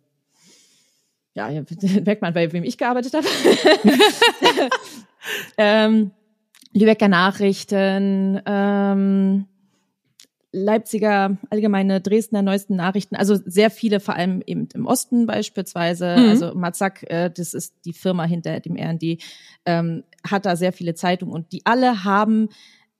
[1.34, 1.50] ja,
[2.04, 3.26] merkt man, bei wem ich gearbeitet habe.
[5.58, 6.10] ähm,
[6.72, 9.46] Lübecker Nachrichten, ähm,
[10.56, 16.16] Leipziger Allgemeine, Dresdner Neuesten Nachrichten, also sehr viele, vor allem eben im Osten beispielsweise.
[16.16, 16.28] Mhm.
[16.30, 19.22] Also Matzak, äh, das ist die Firma hinter dem RND,
[19.66, 22.48] ähm, hat da sehr viele Zeitungen und die alle haben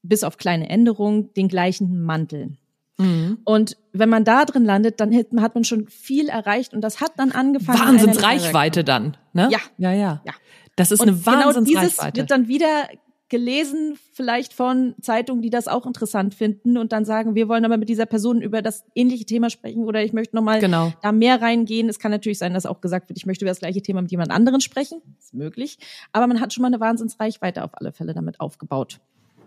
[0.02, 2.58] bis auf kleine Änderungen den gleichen Mantel.
[2.98, 3.38] Mhm.
[3.44, 7.12] Und wenn man da drin landet, dann hat man schon viel erreicht und das hat
[7.16, 7.78] dann angefangen.
[7.78, 9.48] Wahnsinnsreichweite dann, ne?
[9.50, 9.60] Ja.
[9.78, 10.22] Ja, ja.
[10.24, 10.32] ja.
[10.76, 11.64] Das ist und eine Wahnsinnsreichweite.
[11.64, 12.88] Genau dieses wird dann wieder
[13.28, 17.76] gelesen, vielleicht von Zeitungen, die das auch interessant finden und dann sagen, wir wollen aber
[17.76, 20.92] mit dieser Person über das ähnliche Thema sprechen oder ich möchte nochmal genau.
[21.02, 21.88] da mehr reingehen.
[21.88, 24.10] Es kann natürlich sein, dass auch gesagt wird, ich möchte über das gleiche Thema mit
[24.10, 25.02] jemand anderen sprechen.
[25.18, 25.78] Ist möglich.
[26.12, 29.00] Aber man hat schon mal eine Wahnsinnsreichweite auf alle Fälle damit aufgebaut.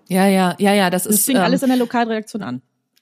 [0.09, 1.19] Ja, ja, ja, ja, das, das ist.
[1.19, 2.61] Das fing ähm, alles in der Lokalreaktion an.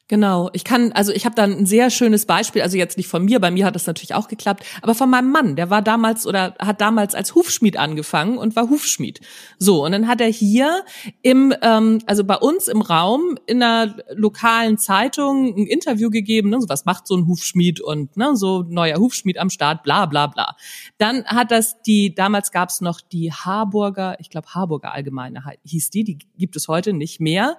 [0.10, 3.26] Genau, ich kann, also ich habe da ein sehr schönes Beispiel, also jetzt nicht von
[3.26, 6.26] mir, bei mir hat das natürlich auch geklappt, aber von meinem Mann, der war damals
[6.26, 9.20] oder hat damals als Hufschmied angefangen und war Hufschmied.
[9.60, 10.86] So, und dann hat er hier
[11.24, 16.62] im, ähm, also bei uns im Raum in einer lokalen Zeitung ein Interview gegeben, ne,
[16.62, 20.28] so was macht so ein Hufschmied und ne, so neuer Hufschmied am Start, bla bla
[20.28, 20.56] bla.
[21.00, 25.90] Dann hat das die, damals gab es noch die Harburger, ich glaube Harburger Allgemeine hieß
[25.90, 27.58] die, die gibt es heute nicht mehr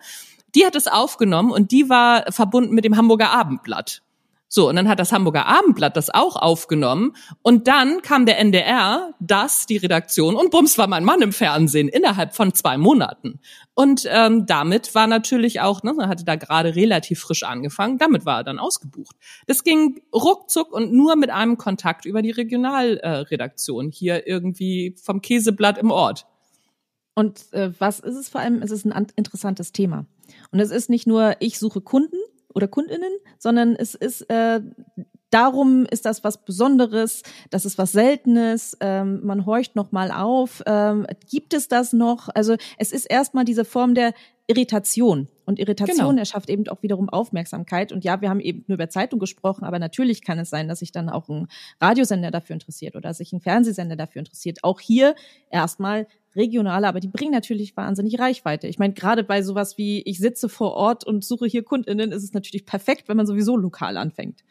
[0.59, 4.03] die hat es aufgenommen und die war verbunden mit dem Hamburger Abendblatt.
[4.49, 7.15] So, und dann hat das Hamburger Abendblatt das auch aufgenommen.
[7.43, 11.87] Und dann kam der NDR, das, die Redaktion, und bums war mein Mann im Fernsehen
[11.87, 13.39] innerhalb von zwei Monaten.
[13.75, 18.39] Und ähm, damit war natürlich auch, ne, hatte da gerade relativ frisch angefangen, damit war
[18.39, 19.15] er dann ausgebucht.
[19.47, 25.21] Das ging ruckzuck und nur mit einem Kontakt über die Regionalredaktion, äh, hier irgendwie vom
[25.21, 26.27] Käseblatt im Ort.
[27.19, 28.63] Und äh, was ist es vor allem?
[28.63, 30.07] Es ist ein interessantes Thema.
[30.53, 32.15] Und es ist nicht nur, ich suche Kunden
[32.55, 34.61] oder Kundinnen, sondern es ist äh,
[35.31, 40.63] darum ist das was Besonderes, das ist was Seltenes, ähm, man horcht noch mal auf,
[40.65, 42.29] ähm, gibt es das noch?
[42.37, 44.15] Also es ist erstmal diese Form der
[44.47, 45.27] Irritation.
[45.45, 46.19] Und Irritation genau.
[46.21, 47.91] erschafft eben auch wiederum Aufmerksamkeit.
[47.91, 50.79] Und ja, wir haben eben nur über Zeitung gesprochen, aber natürlich kann es sein, dass
[50.79, 51.49] sich dann auch ein
[51.81, 54.63] Radiosender dafür interessiert oder sich ein Fernsehsender dafür interessiert.
[54.63, 55.15] Auch hier
[55.51, 56.07] erstmal
[56.39, 58.67] regionale, aber die bringen natürlich wahnsinnig Reichweite.
[58.69, 62.25] Ich meine, gerade bei sowas wie ich sitze vor Ort und suche hier KundInnen, ist
[62.25, 64.45] es natürlich perfekt, wenn man sowieso lokal anfängt.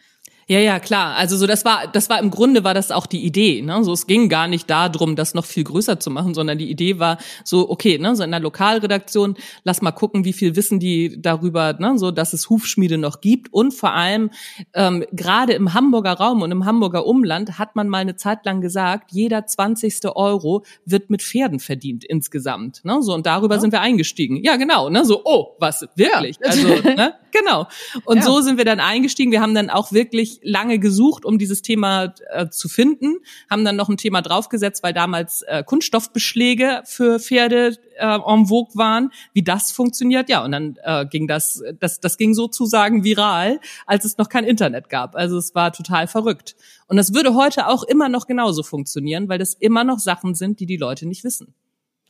[0.50, 1.16] Ja, ja, klar.
[1.18, 3.84] Also so das war das war im Grunde war das auch die Idee, ne?
[3.84, 7.00] So es ging gar nicht darum, das noch viel größer zu machen, sondern die Idee
[7.00, 11.22] war so okay, ne, so in der Lokalredaktion, lass mal gucken, wie viel wissen die
[11.22, 14.30] darüber, ne, so dass es Hufschmiede noch gibt und vor allem
[14.74, 18.62] ähm, gerade im Hamburger Raum und im Hamburger Umland hat man mal eine Zeit lang
[18.62, 23.02] gesagt, jeder zwanzigste Euro wird mit Pferden verdient insgesamt, ne?
[23.02, 23.62] So und darüber ja.
[23.62, 24.42] sind wir eingestiegen.
[24.46, 25.04] Ja, genau, ne?
[25.04, 26.38] So oh, was wirklich?
[26.42, 26.48] Ja.
[26.50, 27.16] Also, ne?
[27.40, 27.68] Genau.
[28.06, 28.24] Und ja.
[28.24, 29.32] so sind wir dann eingestiegen.
[29.32, 33.18] Wir haben dann auch wirklich lange gesucht, um dieses Thema äh, zu finden,
[33.50, 38.76] haben dann noch ein Thema draufgesetzt, weil damals äh, Kunststoffbeschläge für Pferde äh, en vogue
[38.76, 40.30] waren, wie das funktioniert.
[40.30, 44.44] Ja, und dann äh, ging das, das, das ging sozusagen viral, als es noch kein
[44.44, 45.16] Internet gab.
[45.16, 46.56] Also es war total verrückt.
[46.88, 50.60] Und das würde heute auch immer noch genauso funktionieren, weil das immer noch Sachen sind,
[50.60, 51.54] die die Leute nicht wissen.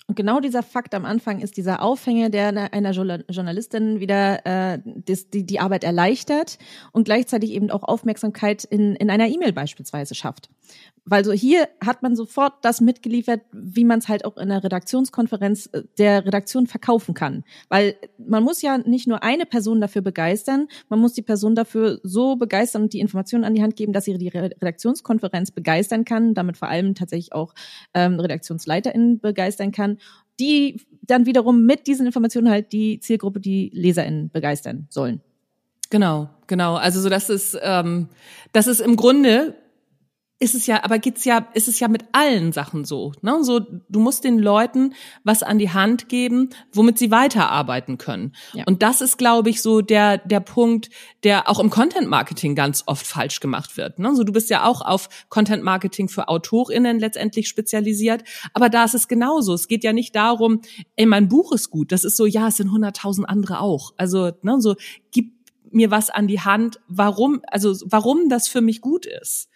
[0.07, 5.29] Und genau dieser Fakt am Anfang ist dieser Aufhänger, der einer Journalistin wieder äh, das,
[5.29, 6.57] die, die Arbeit erleichtert
[6.93, 10.49] und gleichzeitig eben auch Aufmerksamkeit in, in einer E-Mail beispielsweise schafft.
[11.09, 14.61] Weil so hier hat man sofort das mitgeliefert, wie man es halt auch in der
[14.61, 17.45] Redaktionskonferenz äh, der Redaktion verkaufen kann.
[17.69, 21.99] Weil man muss ja nicht nur eine Person dafür begeistern, man muss die Person dafür
[22.03, 26.33] so begeistern und die Informationen an die Hand geben, dass sie die Redaktionskonferenz begeistern kann,
[26.33, 27.53] damit vor allem tatsächlich auch
[27.93, 29.96] ähm, RedaktionsleiterInnen begeistern kann,
[30.39, 35.21] die dann wiederum mit diesen Informationen halt die Zielgruppe, die LeserInnen begeistern sollen.
[35.89, 36.75] Genau, genau.
[36.75, 38.09] Also so, dass es, ähm,
[38.51, 39.55] dass es im Grunde
[40.39, 43.43] ist es ja, aber geht's ja, ist es ja mit allen Sachen so, ne?
[43.43, 48.33] So, du musst den Leuten was an die Hand geben, womit sie weiterarbeiten können.
[48.53, 48.63] Ja.
[48.67, 50.89] Und das ist, glaube ich, so der, der Punkt,
[51.23, 54.15] der auch im Content Marketing ganz oft falsch gemacht wird, ne?
[54.15, 58.23] So, du bist ja auch auf Content Marketing für AutorInnen letztendlich spezialisiert.
[58.53, 59.53] Aber da ist es genauso.
[59.53, 60.61] Es geht ja nicht darum,
[60.97, 61.91] ey, mein Buch ist gut.
[61.91, 63.93] Das ist so, ja, es sind hunderttausend andere auch.
[63.97, 64.75] Also, ne, so,
[65.11, 65.33] gib
[65.71, 69.49] mir was an die Hand, warum, also, warum das für mich gut ist.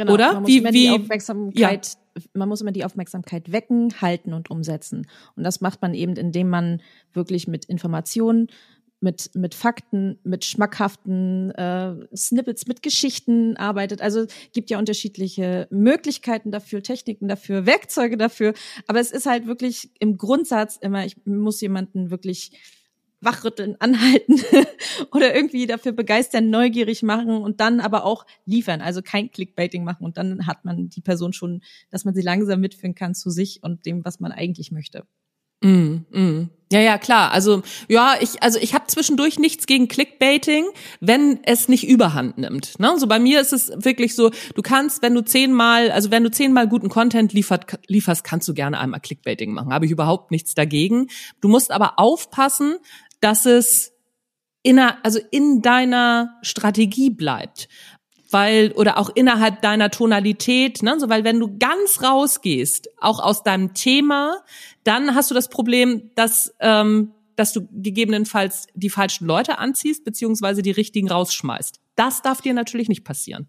[0.00, 0.32] Genau, Oder?
[0.32, 1.86] Man muss wie, immer wie, die Aufmerksamkeit,
[2.16, 2.22] ja.
[2.32, 5.06] man muss immer die Aufmerksamkeit wecken, halten und umsetzen.
[5.36, 6.80] Und das macht man eben, indem man
[7.12, 8.46] wirklich mit Informationen,
[9.00, 14.00] mit, mit Fakten, mit schmackhaften äh, Snippets, mit Geschichten arbeitet.
[14.00, 18.54] Also gibt ja unterschiedliche Möglichkeiten dafür, Techniken dafür, Werkzeuge dafür.
[18.86, 22.52] Aber es ist halt wirklich im Grundsatz immer, ich muss jemanden wirklich
[23.20, 24.40] wachrütteln, anhalten
[25.12, 28.80] oder irgendwie dafür begeistern, neugierig machen und dann aber auch liefern.
[28.80, 32.60] Also kein Clickbaiting machen und dann hat man die Person schon, dass man sie langsam
[32.60, 35.04] mitführen kann zu sich und dem, was man eigentlich möchte.
[35.62, 36.50] Mm, mm.
[36.72, 37.32] Ja, ja, klar.
[37.32, 40.66] Also ja, ich, also ich habe zwischendurch nichts gegen Clickbaiting,
[41.00, 42.78] wenn es nicht Überhand nimmt.
[42.78, 42.94] Ne?
[42.96, 46.30] So bei mir ist es wirklich so, du kannst, wenn du zehnmal, also wenn du
[46.30, 49.72] zehnmal guten Content liefert, lieferst, kannst du gerne einmal Clickbaiting machen.
[49.74, 51.08] Habe ich überhaupt nichts dagegen.
[51.40, 52.76] Du musst aber aufpassen,
[53.20, 53.92] dass es
[54.62, 57.68] in, also in deiner Strategie bleibt
[58.32, 63.42] weil oder auch innerhalb deiner Tonalität, ne, so weil wenn du ganz rausgehst, auch aus
[63.42, 64.44] deinem Thema,
[64.84, 70.60] dann hast du das Problem, dass ähm, dass du gegebenenfalls die falschen Leute anziehst beziehungsweise
[70.60, 71.80] die richtigen rausschmeißt.
[71.96, 73.48] Das darf dir natürlich nicht passieren.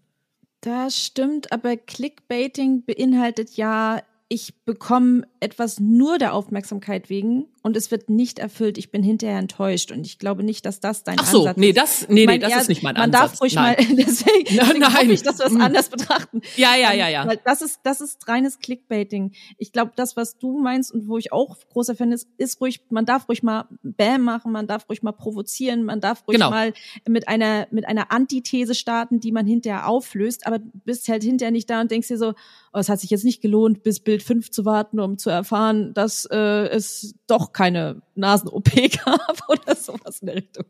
[0.62, 7.90] Das stimmt, aber Clickbaiting beinhaltet ja ich bekomme etwas nur der Aufmerksamkeit wegen und es
[7.90, 8.76] wird nicht erfüllt.
[8.76, 11.72] Ich bin hinterher enttäuscht und ich glaube nicht, dass das dein Ach so, Ansatz nee,
[11.72, 13.20] das, nee, nee, das ist nicht mein man Ansatz.
[13.20, 13.76] Man darf ruhig nein.
[13.78, 14.94] mal, deswegen, nein, nein.
[14.94, 16.42] hoffe ich, dass wir es das anders betrachten.
[16.56, 17.26] Ja, ja, ja, ja.
[17.26, 19.32] Weil das ist, das ist reines Clickbaiting.
[19.58, 22.80] Ich glaube, das, was du meinst und wo ich auch großer Fan ist, ist ruhig,
[22.90, 26.50] man darf ruhig mal Bam machen, man darf ruhig mal provozieren, man darf ruhig genau.
[26.50, 26.72] mal
[27.08, 31.70] mit einer, mit einer Antithese starten, die man hinterher auflöst, aber bist halt hinterher nicht
[31.70, 32.34] da und denkst dir so,
[32.72, 35.94] oh, es hat sich jetzt nicht gelohnt, bis Bild 5 zu warten, um zu erfahren,
[35.94, 38.70] dass äh, es doch keine Nasen-OP
[39.04, 40.64] gab oder sowas in der Richtung.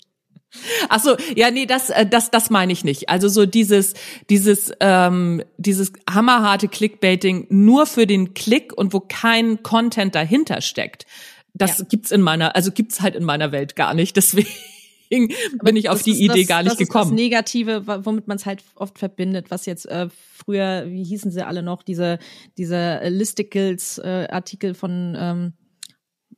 [0.89, 3.09] Ach so, ja, nee, das, äh, das, das meine ich nicht.
[3.09, 3.95] Also so dieses,
[4.29, 11.07] dieses, ähm, dieses hammerharte Clickbaiting nur für den Klick und wo kein Content dahinter steckt.
[11.55, 11.85] Das ja.
[11.89, 14.17] gibt's in meiner, also gibt's halt in meiner Welt gar nicht.
[14.17, 14.49] Deswegen
[15.63, 17.11] bin ich auf die Idee das, gar nicht das gekommen.
[17.13, 21.47] Das Negative, womit man es halt oft verbindet, was jetzt äh, früher, wie hießen sie
[21.47, 22.19] alle noch, diese,
[22.59, 25.53] diese Listicles-Artikel äh, von ähm,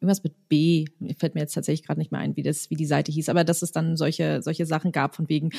[0.04, 0.84] irgendwas mit B,
[1.18, 3.44] fällt mir jetzt tatsächlich gerade nicht mehr ein, wie das, wie die Seite hieß, aber
[3.44, 5.50] dass es dann solche, solche Sachen gab von wegen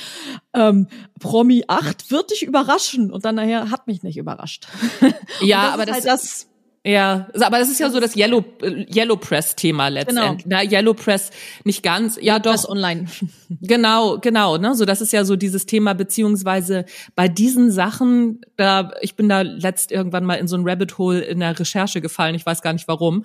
[0.54, 0.88] ähm,
[1.20, 4.68] Promi 8 wird dich überraschen und dann nachher hat mich nicht überrascht.
[5.42, 6.48] Ja, aber das, halt das
[6.88, 10.44] ja, aber das ist ja so das Yellow Yellow Press Thema letztendlich.
[10.44, 10.58] Genau.
[10.62, 11.32] Na, Yellow Press
[11.64, 13.08] nicht ganz, ja doch Press online.
[13.62, 14.76] Genau, genau, ne?
[14.76, 19.42] So das ist ja so dieses Thema beziehungsweise bei diesen Sachen, da ich bin da
[19.42, 22.74] letzt irgendwann mal in so ein Rabbit Hole in der Recherche gefallen, ich weiß gar
[22.74, 23.24] nicht warum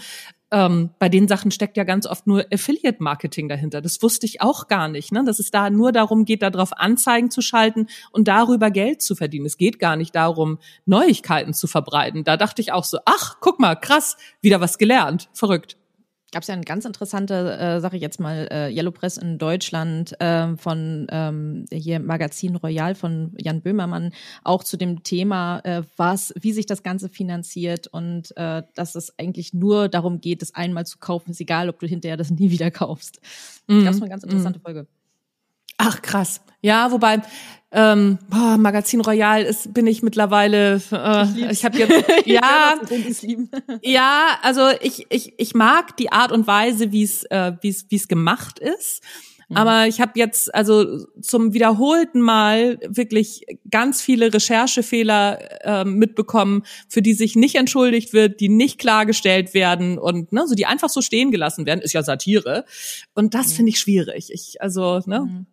[0.51, 3.81] ähm, bei den Sachen steckt ja ganz oft nur Affiliate-Marketing dahinter.
[3.81, 5.25] Das wusste ich auch gar nicht, ne?
[5.25, 9.47] dass es da nur darum geht, darauf Anzeigen zu schalten und darüber Geld zu verdienen.
[9.47, 12.25] Es geht gar nicht darum, Neuigkeiten zu verbreiten.
[12.25, 15.29] Da dachte ich auch so, ach, guck mal, krass, wieder was gelernt.
[15.33, 15.77] Verrückt
[16.33, 20.19] gab es ja eine ganz interessante äh, Sache jetzt mal äh, Yellow Press in Deutschland
[20.21, 24.13] äh, von ähm, hier Magazin Royal von Jan Böhmermann
[24.45, 29.19] auch zu dem Thema äh, was wie sich das Ganze finanziert und äh, dass es
[29.19, 32.51] eigentlich nur darum geht, das einmal zu kaufen, ist egal, ob du hinterher das nie
[32.51, 33.21] wieder kaufst.
[33.67, 33.85] Mhm.
[33.85, 34.63] Gab es eine ganz interessante mhm.
[34.63, 34.87] Folge.
[35.83, 36.43] Ach krass.
[36.63, 37.23] Ja, wobei
[37.73, 42.75] ähm, boah, Magazin Royal ist bin ich mittlerweile äh, ich, ich habe jetzt ja
[43.83, 47.87] ja also ich ich ich mag die Art und Weise wie es äh, wie es
[47.89, 49.05] wie es gemacht ist
[49.49, 49.57] mhm.
[49.57, 57.03] aber ich habe jetzt also zum wiederholten Mal wirklich ganz viele Recherchefehler äh, mitbekommen, für
[57.03, 61.03] die sich nicht entschuldigt wird, die nicht klargestellt werden und ne, so die einfach so
[61.03, 62.65] stehen gelassen werden, ist ja Satire
[63.15, 63.53] und das mhm.
[63.53, 64.33] finde ich schwierig.
[64.33, 65.47] Ich also ne, mhm.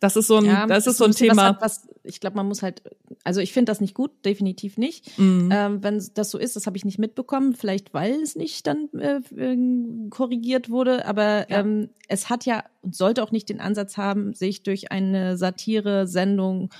[0.00, 1.58] Das ist so ein, ja, das ist so ein Thema.
[1.60, 2.82] Was, ich glaube, man muss halt,
[3.22, 5.18] also ich finde das nicht gut, definitiv nicht.
[5.18, 5.50] Mhm.
[5.52, 8.88] Ähm, wenn das so ist, das habe ich nicht mitbekommen, vielleicht weil es nicht dann
[8.94, 11.60] äh, korrigiert wurde, aber ja.
[11.60, 16.70] ähm, es hat ja und sollte auch nicht den Ansatz haben, sich durch eine Satire-Sendung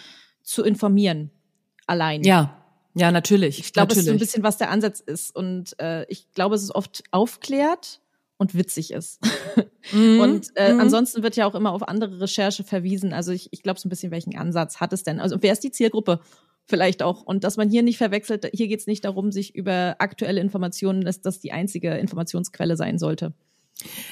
[0.42, 1.30] zu informieren.
[1.86, 2.24] Allein.
[2.24, 2.56] Ja,
[2.94, 3.60] ja, natürlich.
[3.60, 5.34] Ich glaube, es ist so ein bisschen, was der Ansatz ist.
[5.36, 8.00] Und äh, ich glaube, es ist oft aufklärt
[8.40, 9.20] und witzig ist.
[9.92, 10.20] Mhm.
[10.20, 10.80] Und äh, mhm.
[10.80, 13.12] ansonsten wird ja auch immer auf andere Recherche verwiesen.
[13.12, 15.20] Also ich, ich glaube so ein bisschen, welchen Ansatz hat es denn?
[15.20, 16.20] Also wer ist die Zielgruppe?
[16.66, 17.22] Vielleicht auch.
[17.22, 21.02] Und dass man hier nicht verwechselt, hier geht es nicht darum, sich über aktuelle Informationen,
[21.02, 23.34] dass das die einzige Informationsquelle sein sollte.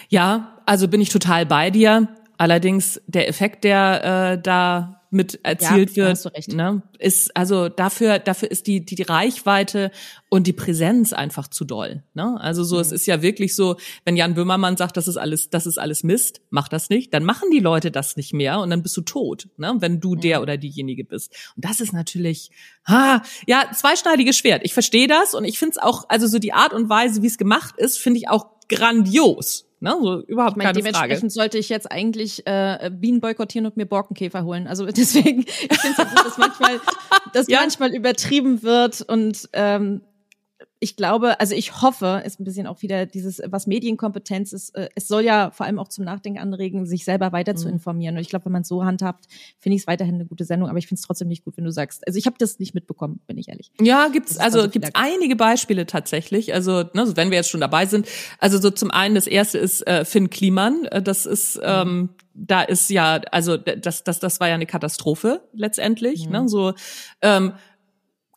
[0.08, 2.08] Ja, also bin ich total bei dir.
[2.36, 8.50] Allerdings der Effekt, der äh, da mit erzielt ja, wird, ne, ist also dafür dafür
[8.50, 9.90] ist die, die die Reichweite
[10.28, 12.02] und die Präsenz einfach zu doll.
[12.14, 12.38] Ne?
[12.40, 12.82] Also so, mhm.
[12.82, 16.02] es ist ja wirklich so, wenn Jan Böhmermann sagt, das ist alles, das ist alles
[16.02, 19.00] Mist, mach das nicht, dann machen die Leute das nicht mehr und dann bist du
[19.00, 19.74] tot, ne?
[19.78, 20.20] wenn du mhm.
[20.20, 21.32] der oder diejenige bist.
[21.56, 22.50] Und das ist natürlich,
[22.86, 24.62] ha, ja, zweischneidiges Schwert.
[24.64, 27.26] Ich verstehe das und ich finde es auch, also so die Art und Weise, wie
[27.26, 29.67] es gemacht ist, finde ich auch grandios.
[29.80, 29.96] Ne?
[30.00, 31.30] So überhaupt ich mein, keine dementsprechend Frage.
[31.30, 34.66] sollte ich jetzt eigentlich äh, Bienen boykottieren und mir Borkenkäfer holen.
[34.66, 36.80] Also deswegen, ich finde es ja gut, dass manchmal,
[37.32, 37.60] dass ja.
[37.60, 40.02] manchmal übertrieben wird und ähm,
[40.80, 44.88] ich glaube, also ich hoffe, ist ein bisschen auch wieder dieses, was Medienkompetenz ist, äh,
[44.94, 47.74] es soll ja vor allem auch zum Nachdenken anregen, sich selber weiter zu mhm.
[47.74, 48.16] informieren.
[48.16, 49.26] Und ich glaube, wenn man es so handhabt,
[49.58, 51.64] finde ich es weiterhin eine gute Sendung, aber ich finde es trotzdem nicht gut, wenn
[51.64, 52.06] du sagst.
[52.06, 53.72] Also ich habe das nicht mitbekommen, bin ich ehrlich.
[53.80, 56.54] Ja, gibt's also so gibt's einige Beispiele tatsächlich.
[56.54, 58.06] Also ne, wenn wir jetzt schon dabei sind,
[58.38, 60.84] also so zum einen das erste ist äh, Finn Kliman.
[60.86, 61.62] Äh, das ist mhm.
[61.64, 62.08] ähm,
[62.38, 66.26] da ist ja, also das, das, das war ja eine Katastrophe letztendlich.
[66.26, 66.32] Mhm.
[66.32, 66.48] Ne?
[66.48, 66.74] So
[67.20, 67.54] ähm,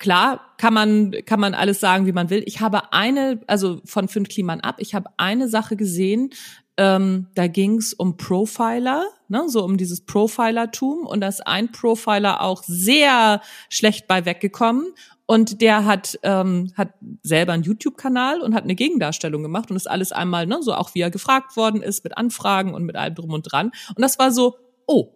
[0.02, 2.44] klar kann man kann man alles sagen, wie man will.
[2.46, 6.32] Ich habe eine, also von fünf Kliman ab, ich habe eine Sache gesehen.
[6.78, 12.42] Ähm, da ging's um Profiler, ne, so um dieses Profilertum und da ist ein Profiler
[12.42, 14.88] auch sehr schlecht bei weggekommen
[15.28, 19.90] und der hat ähm, hat selber einen YouTube-Kanal und hat eine Gegendarstellung gemacht und ist
[19.90, 23.14] alles einmal, ne, so auch wie er gefragt worden ist mit Anfragen und mit allem
[23.14, 24.56] drum und dran und das war so,
[24.88, 25.14] oh,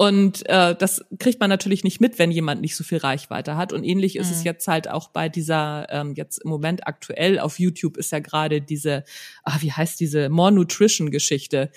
[0.00, 3.74] und äh, das kriegt man natürlich nicht mit, wenn jemand nicht so viel Reichweite hat.
[3.74, 4.46] Und ähnlich ist es mhm.
[4.46, 8.62] jetzt halt auch bei dieser, ähm, jetzt im Moment aktuell auf YouTube ist ja gerade
[8.62, 9.04] diese,
[9.44, 11.70] ah, wie heißt diese More Nutrition-Geschichte.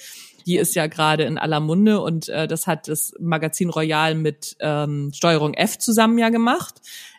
[0.45, 4.55] Die ist ja gerade in aller Munde und äh, das hat das Magazin Royal mit
[4.61, 6.75] ähm, Steuerung F zusammen ja gemacht.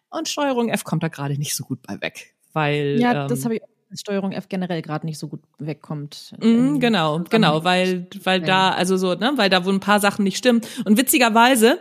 [0.09, 2.33] Und Steuerung F kommt da gerade nicht so gut bei weg.
[2.55, 3.63] Weil, ja, das ähm, habe ich
[3.97, 6.35] Steuerung F generell gerade nicht so gut wegkommt.
[6.41, 10.25] Mhm, genau, genau, weil weil da also so, ne, weil da wo ein paar Sachen
[10.25, 11.79] nicht stimmen und witzigerweise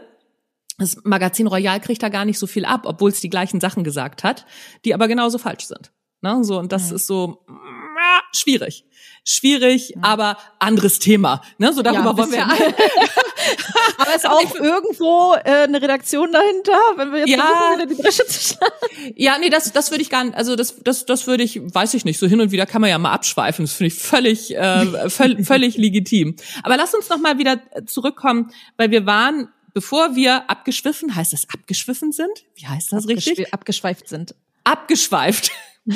[0.78, 3.84] das Magazin Royal kriegt da gar nicht so viel ab, obwohl es die gleichen Sachen
[3.84, 4.46] gesagt hat,
[4.86, 5.92] die aber genauso falsch sind.
[6.22, 6.96] Ne, so und das mhm.
[6.96, 7.46] ist so
[8.32, 8.86] schwierig.
[9.26, 10.04] Schwierig, mhm.
[10.04, 11.42] aber anderes Thema.
[11.58, 11.72] Ne?
[11.74, 12.48] So darüber ja, wollen wir.
[13.98, 17.86] aber es ist auch irgendwo äh, eine Redaktion dahinter, wenn wir jetzt ja, versuchen, wieder
[17.86, 19.14] die Bresche zu schlagen.
[19.16, 21.94] Ja, nee, das, das würde ich gar nicht, also das, das, das würde ich, weiß
[21.94, 23.66] ich nicht, so hin und wieder kann man ja mal abschweifen.
[23.66, 26.36] Das finde ich völlig, äh, völlig, völlig legitim.
[26.64, 31.48] Aber lass uns noch mal wieder zurückkommen, weil wir waren bevor wir abgeschwiffen, heißt das
[31.50, 32.46] abgeschwiffen sind?
[32.56, 33.54] Wie heißt das Abgeschw richtig?
[33.54, 34.36] Abgeschweift sind.
[34.64, 35.52] Abgeschweift.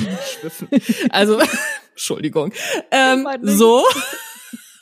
[1.09, 1.39] also,
[1.91, 2.51] Entschuldigung.
[2.91, 3.83] Ähm, so.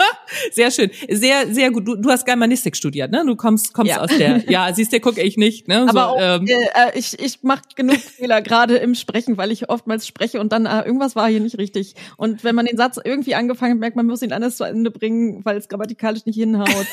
[0.52, 0.92] Sehr schön.
[1.10, 1.88] Sehr, sehr gut.
[1.88, 3.24] Du, du hast Germanistik studiert, ne?
[3.26, 4.02] Du kommst, kommst ja.
[4.02, 4.44] aus der.
[4.50, 5.86] Ja, siehst du, gucke ich nicht, ne?
[5.88, 6.48] Aber so, auch, ähm.
[6.48, 10.66] äh, ich, ich mache genug Fehler gerade im Sprechen, weil ich oftmals spreche und dann
[10.66, 11.96] äh, irgendwas war hier nicht richtig.
[12.18, 14.92] Und wenn man den Satz irgendwie angefangen hat, merkt man, muss ihn anders zu Ende
[14.92, 16.86] bringen, weil es grammatikalisch nicht hinhaut.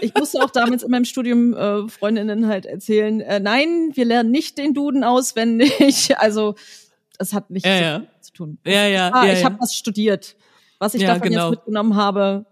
[0.00, 4.30] ich musste auch damals in meinem Studium äh, Freundinnen halt erzählen, äh, nein, wir lernen
[4.30, 6.16] nicht den Duden auswendig.
[6.18, 6.54] Also
[7.18, 8.02] es hat nichts ja, ja.
[8.20, 8.58] zu tun.
[8.66, 10.36] Ja, ja, ah, ja, ich habe was studiert.
[10.78, 11.50] Was ich ja, davon genau.
[11.50, 12.46] jetzt mitgenommen habe,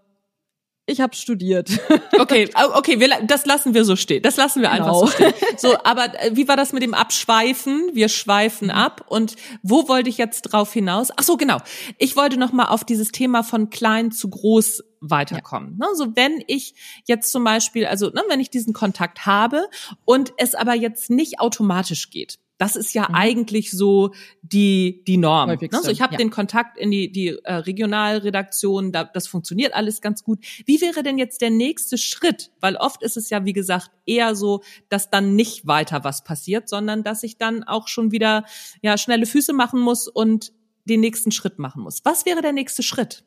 [0.87, 1.71] ich habe studiert.
[2.19, 4.23] Okay, okay, wir, das lassen wir so stehen.
[4.23, 4.85] Das lassen wir genau.
[4.85, 5.33] einfach so stehen.
[5.57, 7.91] So, aber äh, wie war das mit dem Abschweifen?
[7.95, 8.75] Wir schweifen mhm.
[8.75, 9.05] ab.
[9.09, 11.09] Und wo wollte ich jetzt drauf hinaus?
[11.17, 11.59] Ach so, genau.
[11.99, 15.79] Ich wollte noch mal auf dieses Thema von klein zu groß weiterkommen.
[15.81, 15.89] Ja.
[15.89, 16.75] Ne, so, wenn ich
[17.07, 19.69] jetzt zum Beispiel, also ne, wenn ich diesen Kontakt habe
[20.05, 23.17] und es aber jetzt nicht automatisch geht, Das ist ja mhm.
[23.17, 25.49] eigentlich so die die Norm.
[25.49, 25.69] Ne?
[25.73, 26.19] So, ich habe ja.
[26.19, 30.39] den Kontakt in die die äh, Regionalredaktion, da, das funktioniert alles ganz gut.
[30.65, 32.53] Wie wäre denn jetzt der nächste Schritt?
[32.61, 36.69] Weil oft ist es ja wie gesagt eher so, dass dann nicht weiter was passiert,
[36.69, 38.45] sondern dass ich dann auch schon wieder
[38.81, 40.53] ja schnelle Füße machen muss und
[40.85, 42.05] den nächsten Schritt machen muss.
[42.05, 43.25] Was wäre der nächste Schritt?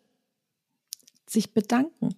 [1.28, 2.16] Sich bedanken.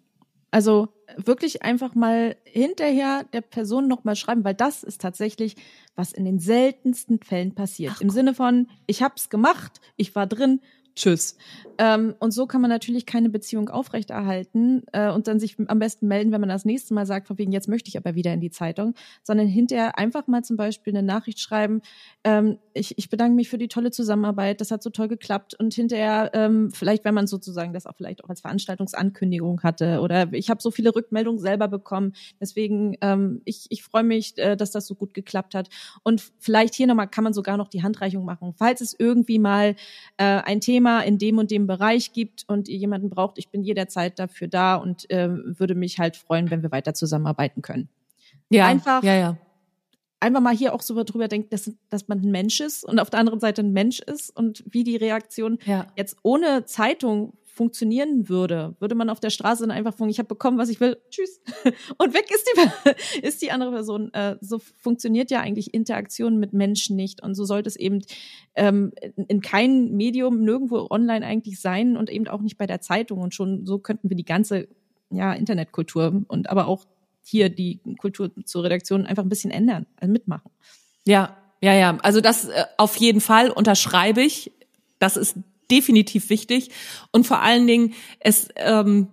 [0.51, 5.55] Also wirklich einfach mal hinterher der Person nochmal schreiben, weil das ist tatsächlich,
[5.95, 7.93] was in den seltensten Fällen passiert.
[7.95, 10.61] Ach, Im Sinne von, ich hab's gemacht, ich war drin,
[10.97, 11.37] tschüss.
[11.79, 16.07] Ähm, und so kann man natürlich keine Beziehung aufrechterhalten äh, und dann sich am besten
[16.07, 18.41] melden, wenn man das nächste Mal sagt, von wegen, jetzt möchte ich aber wieder in
[18.41, 21.81] die Zeitung, sondern hinterher einfach mal zum Beispiel eine Nachricht schreiben,
[22.23, 25.71] ähm, ich, ich bedanke mich für die tolle Zusammenarbeit, das hat so toll geklappt und
[25.73, 30.49] hinterher, ähm, vielleicht wenn man sozusagen das auch vielleicht auch als Veranstaltungsankündigung hatte oder ich
[30.49, 34.87] habe so viele Rückmeldungen selber bekommen, deswegen ähm, ich, ich freue mich, äh, dass das
[34.87, 35.69] so gut geklappt hat
[36.01, 39.75] und vielleicht hier nochmal kann man sogar noch die Handreichung machen, falls es irgendwie mal
[40.17, 43.63] äh, ein Thema in dem und dem Bereich gibt und ihr jemanden braucht, ich bin
[43.63, 47.89] jederzeit dafür da und äh, würde mich halt freuen, wenn wir weiter zusammenarbeiten können.
[48.49, 49.37] Ja, einfach, ja, ja.
[50.19, 53.09] einfach mal hier auch so drüber denkt, dass, dass man ein Mensch ist und auf
[53.09, 55.87] der anderen Seite ein Mensch ist und wie die Reaktion ja.
[55.95, 60.27] jetzt ohne Zeitung funktionieren würde, würde man auf der Straße dann einfach von, ich habe
[60.27, 61.41] bekommen, was ich will, tschüss.
[61.97, 64.13] Und weg ist die, ist die andere Person.
[64.13, 67.23] Äh, so funktioniert ja eigentlich Interaktion mit Menschen nicht.
[67.23, 68.03] Und so sollte es eben
[68.55, 68.93] ähm,
[69.27, 73.19] in keinem Medium nirgendwo online eigentlich sein und eben auch nicht bei der Zeitung.
[73.19, 74.67] Und schon so könnten wir die ganze
[75.09, 76.85] ja, Internetkultur und aber auch
[77.23, 80.51] hier die Kultur zur Redaktion einfach ein bisschen ändern, also mitmachen.
[81.05, 81.97] Ja, ja, ja.
[82.03, 84.51] Also das äh, auf jeden Fall unterschreibe ich.
[84.99, 85.37] Das ist
[85.69, 86.71] definitiv wichtig.
[87.11, 89.09] Und vor allen Dingen, es, ähm,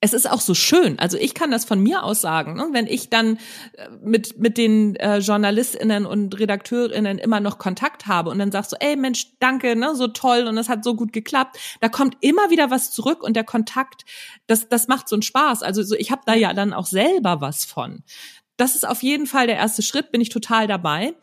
[0.00, 0.98] es ist auch so schön.
[0.98, 2.68] Also ich kann das von mir aus sagen, ne?
[2.72, 3.38] wenn ich dann
[3.72, 8.72] äh, mit mit den äh, Journalistinnen und Redakteurinnen immer noch Kontakt habe und dann sagst
[8.72, 11.58] du, ey Mensch, danke, ne, so toll und es hat so gut geklappt.
[11.80, 14.04] Da kommt immer wieder was zurück und der Kontakt,
[14.46, 15.62] das das macht so einen Spaß.
[15.62, 18.04] Also so, ich habe da ja dann auch selber was von.
[18.58, 21.14] Das ist auf jeden Fall der erste Schritt, bin ich total dabei.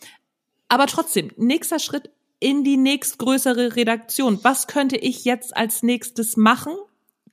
[0.68, 2.10] Aber trotzdem, nächster Schritt
[2.44, 4.40] in die nächstgrößere Redaktion.
[4.44, 6.74] Was könnte ich jetzt als nächstes machen?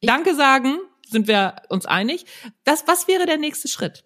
[0.02, 0.76] Danke sagen,
[1.08, 2.24] sind wir uns einig.
[2.64, 4.04] Das, was wäre der nächste Schritt?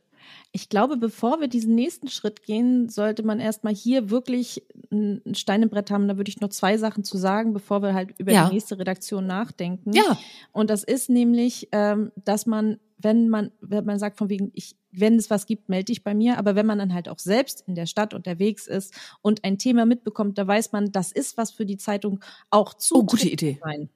[0.57, 5.63] Ich glaube, bevor wir diesen nächsten Schritt gehen, sollte man erstmal hier wirklich ein Stein
[5.65, 6.07] im Brett haben.
[6.09, 8.47] Da würde ich noch zwei Sachen zu sagen, bevor wir halt über Ja.
[8.49, 9.93] die nächste Redaktion nachdenken.
[9.93, 10.17] Ja.
[10.53, 14.77] Und das ist nämlich, ähm, dass man, wenn man, wenn man sagt von wegen, ich,
[14.91, 17.65] wenn es was gibt, melde dich bei mir, aber wenn man dann halt auch selbst
[17.67, 21.51] in der Stadt unterwegs ist und ein Thema mitbekommt, da weiß man, das ist was
[21.51, 22.21] für die Zeitung
[22.51, 22.97] auch zu.
[22.97, 23.59] Oh, gute Idee.
[23.63, 23.91] Sein.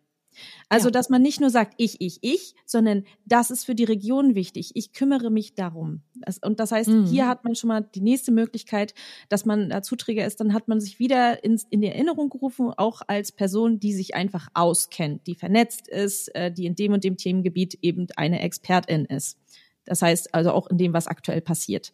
[0.69, 0.93] Also, Ja.
[0.93, 4.73] dass man nicht nur sagt, ich, ich, ich, sondern das ist für die Region wichtig.
[4.75, 6.03] Ich kümmere mich darum.
[6.43, 7.07] Und das heißt, Mhm.
[7.07, 8.95] hier hat man schon mal die nächste Möglichkeit,
[9.29, 10.41] dass man da Zuträger ist.
[10.41, 14.15] Dann hat man sich wieder ins, in die Erinnerung gerufen, auch als Person, die sich
[14.15, 19.05] einfach auskennt, die vernetzt ist, äh, die in dem und dem Themengebiet eben eine Expertin
[19.07, 19.39] ist.
[19.85, 21.93] Das heißt also auch in dem, was aktuell passiert.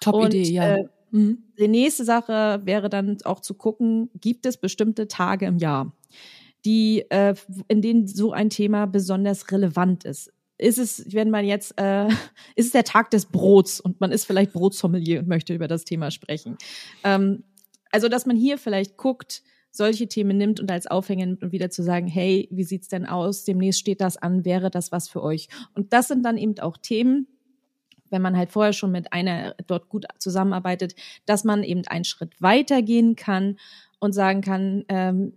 [0.00, 0.76] Top Und, Idee, ja.
[0.76, 1.44] äh, mhm.
[1.58, 5.92] Die nächste Sache wäre dann auch zu gucken, gibt es bestimmte Tage im Jahr,
[6.64, 7.34] die, äh,
[7.68, 10.32] in denen so ein Thema besonders relevant ist.
[10.56, 12.06] Ist es, wenn man jetzt, äh,
[12.56, 15.84] ist es der Tag des Brots und man ist vielleicht Brotsommelier und möchte über das
[15.84, 16.56] Thema sprechen.
[17.02, 17.44] Ähm,
[17.90, 21.68] also, dass man hier vielleicht guckt, solche Themen nimmt und als Aufhänger nimmt und wieder
[21.68, 23.44] zu sagen, hey, wie sieht's denn aus?
[23.44, 25.48] Demnächst steht das an, wäre das was für euch?
[25.74, 27.26] Und das sind dann eben auch Themen,
[28.10, 30.94] wenn man halt vorher schon mit einer dort gut zusammenarbeitet,
[31.26, 33.58] dass man eben einen Schritt weitergehen kann
[33.98, 35.32] und sagen kann, ähm,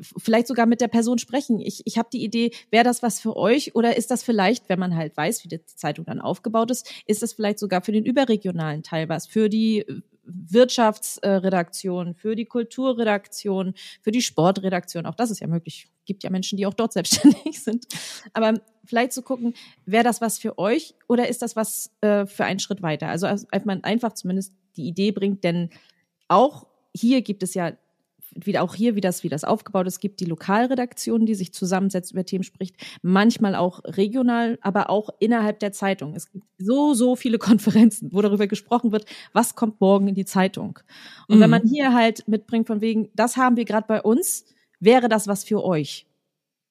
[0.00, 1.60] vielleicht sogar mit der Person sprechen.
[1.60, 4.78] Ich, ich habe die Idee, wäre das was für euch oder ist das vielleicht, wenn
[4.78, 8.04] man halt weiß, wie die Zeitung dann aufgebaut ist, ist das vielleicht sogar für den
[8.04, 9.84] überregionalen Teil was, für die
[10.28, 15.06] Wirtschaftsredaktion, für die Kulturredaktion, für die Sportredaktion.
[15.06, 15.88] Auch das ist ja möglich.
[16.04, 17.86] Gibt ja Menschen, die auch dort selbstständig sind.
[18.32, 19.54] Aber vielleicht zu gucken,
[19.86, 23.08] wäre das was für euch oder ist das was äh, für einen Schritt weiter?
[23.08, 25.70] Also als als man einfach zumindest die Idee bringt, denn
[26.28, 27.72] auch hier gibt es ja
[28.34, 32.12] wieder auch hier, wie das, wie das aufgebaut ist, gibt die Lokalredaktion, die sich zusammensetzt,
[32.12, 36.14] über Themen spricht, manchmal auch regional, aber auch innerhalb der Zeitung.
[36.14, 37.38] Es gibt so, so viele
[37.88, 40.78] Konferenzen, wo darüber gesprochen wird, was kommt morgen in die Zeitung.
[41.28, 41.40] Und Mhm.
[41.40, 44.44] wenn man hier halt mitbringt von wegen, das haben wir gerade bei uns,
[44.80, 46.06] wäre das was für euch.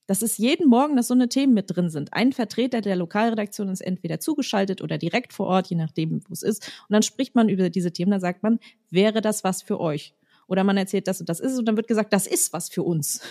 [0.08, 2.14] Das ist jeden Morgen, dass so eine Themen mit drin sind.
[2.14, 6.44] Ein Vertreter der Lokalredaktion ist entweder zugeschaltet oder direkt vor Ort, je nachdem, wo es
[6.44, 6.66] ist.
[6.88, 10.14] Und dann spricht man über diese Themen, dann sagt man, wäre das was für euch?
[10.48, 12.70] Oder man erzählt, das und das ist es und dann wird gesagt, das ist was
[12.70, 13.22] für uns.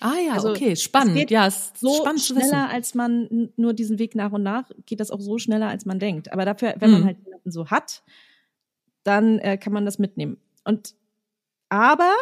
[0.00, 1.28] Ah ja, Also, okay, es spannend.
[1.30, 2.48] Ja, ist So spannend zu wissen.
[2.50, 5.86] schneller, als man nur diesen Weg nach und nach, geht das auch so schneller, als
[5.86, 6.32] man denkt.
[6.32, 7.06] Aber dafür, wenn man Mhm.
[7.06, 8.02] halt jemanden so hat,
[9.02, 10.36] dann äh, kann man das mitnehmen.
[10.64, 10.94] Und
[11.70, 12.12] Aber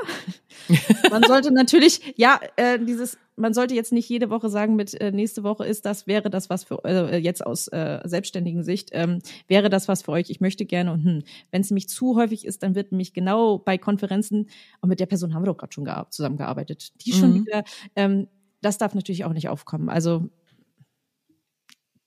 [1.10, 5.12] man sollte natürlich, ja, äh, dieses, man sollte jetzt nicht jede Woche sagen, mit äh,
[5.12, 9.20] nächste Woche ist das, wäre das was für äh, jetzt aus äh, selbstständigen Sicht, ähm,
[9.46, 11.22] wäre das was für euch, ich möchte gerne und hm.
[11.50, 14.48] Wenn es nämlich zu häufig ist, dann wird nämlich genau bei Konferenzen,
[14.80, 17.46] und mit der Person haben wir doch gerade schon zusammengearbeitet, die schon mhm.
[17.46, 17.64] wieder,
[17.94, 18.28] ähm,
[18.60, 19.88] das darf natürlich auch nicht aufkommen.
[19.88, 20.28] Also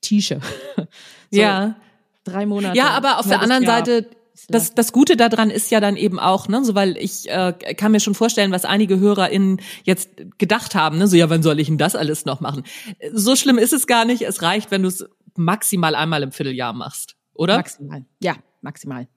[0.00, 0.40] Tische.
[0.76, 0.84] so,
[1.30, 1.76] ja.
[2.24, 2.76] Drei Monate.
[2.76, 3.78] Ja, aber auf der anderen Jahr.
[3.78, 4.10] Seite
[4.48, 7.92] das, das Gute daran ist ja dann eben auch, ne, so weil ich äh, kann
[7.92, 11.68] mir schon vorstellen, was einige HörerInnen jetzt gedacht haben, ne, so ja, wann soll ich
[11.68, 12.64] denn das alles noch machen?
[13.12, 14.22] So schlimm ist es gar nicht.
[14.22, 15.04] Es reicht, wenn du es
[15.36, 17.56] maximal einmal im Vierteljahr machst, oder?
[17.56, 19.08] Maximal, ja, maximal.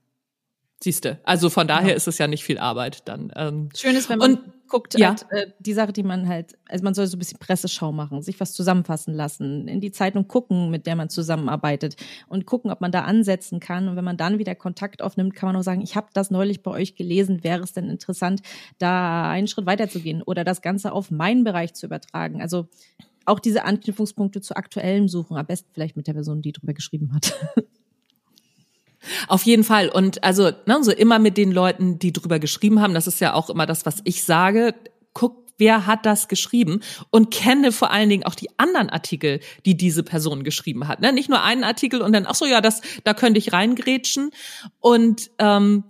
[0.83, 1.95] Siehste, also von daher ja.
[1.95, 3.31] ist es ja nicht viel Arbeit dann.
[3.37, 5.09] Ähm, Schön ist, wenn man und, guckt, ja.
[5.09, 8.21] halt, äh, die Sache, die man halt, also man soll so ein bisschen Presseschau machen,
[8.21, 11.95] sich was zusammenfassen lassen, in die Zeitung gucken, mit der man zusammenarbeitet
[12.27, 13.87] und gucken, ob man da ansetzen kann.
[13.87, 16.63] Und wenn man dann wieder Kontakt aufnimmt, kann man auch sagen, ich habe das neulich
[16.63, 18.41] bei euch gelesen, wäre es denn interessant,
[18.77, 22.41] da einen Schritt weiterzugehen oder das Ganze auf meinen Bereich zu übertragen.
[22.41, 22.67] Also
[23.23, 27.13] auch diese Anknüpfungspunkte zu aktuellem Suchen, am besten vielleicht mit der Person, die drüber geschrieben
[27.13, 27.33] hat.
[29.27, 29.89] Auf jeden Fall.
[29.89, 33.33] Und also, ne, so immer mit den Leuten, die drüber geschrieben haben, das ist ja
[33.33, 34.75] auch immer das, was ich sage.
[35.13, 39.77] Guck, wer hat das geschrieben und kenne vor allen Dingen auch die anderen Artikel, die
[39.77, 40.99] diese Person geschrieben hat.
[40.99, 41.13] Ne?
[41.13, 44.31] Nicht nur einen Artikel und dann, ach so, ja, das, da könnte ich reingrätschen.
[44.79, 45.83] Und ähm,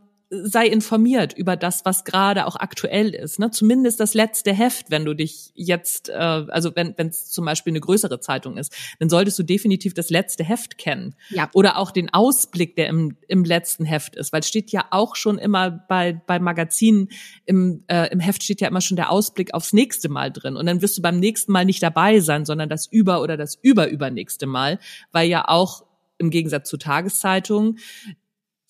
[0.43, 3.39] sei informiert über das, was gerade auch aktuell ist.
[3.39, 3.51] Ne?
[3.51, 7.79] Zumindest das letzte Heft, wenn du dich jetzt, äh, also wenn es zum Beispiel eine
[7.79, 11.15] größere Zeitung ist, dann solltest du definitiv das letzte Heft kennen.
[11.29, 11.49] Ja.
[11.53, 14.33] Oder auch den Ausblick, der im, im letzten Heft ist.
[14.33, 17.09] Weil es steht ja auch schon immer bei, bei Magazinen,
[17.45, 20.55] im, äh, im Heft steht ja immer schon der Ausblick aufs nächste Mal drin.
[20.55, 23.55] Und dann wirst du beim nächsten Mal nicht dabei sein, sondern das über- oder das
[23.61, 24.79] überübernächste Mal,
[25.11, 25.85] weil ja auch
[26.17, 27.79] im Gegensatz zu Tageszeitungen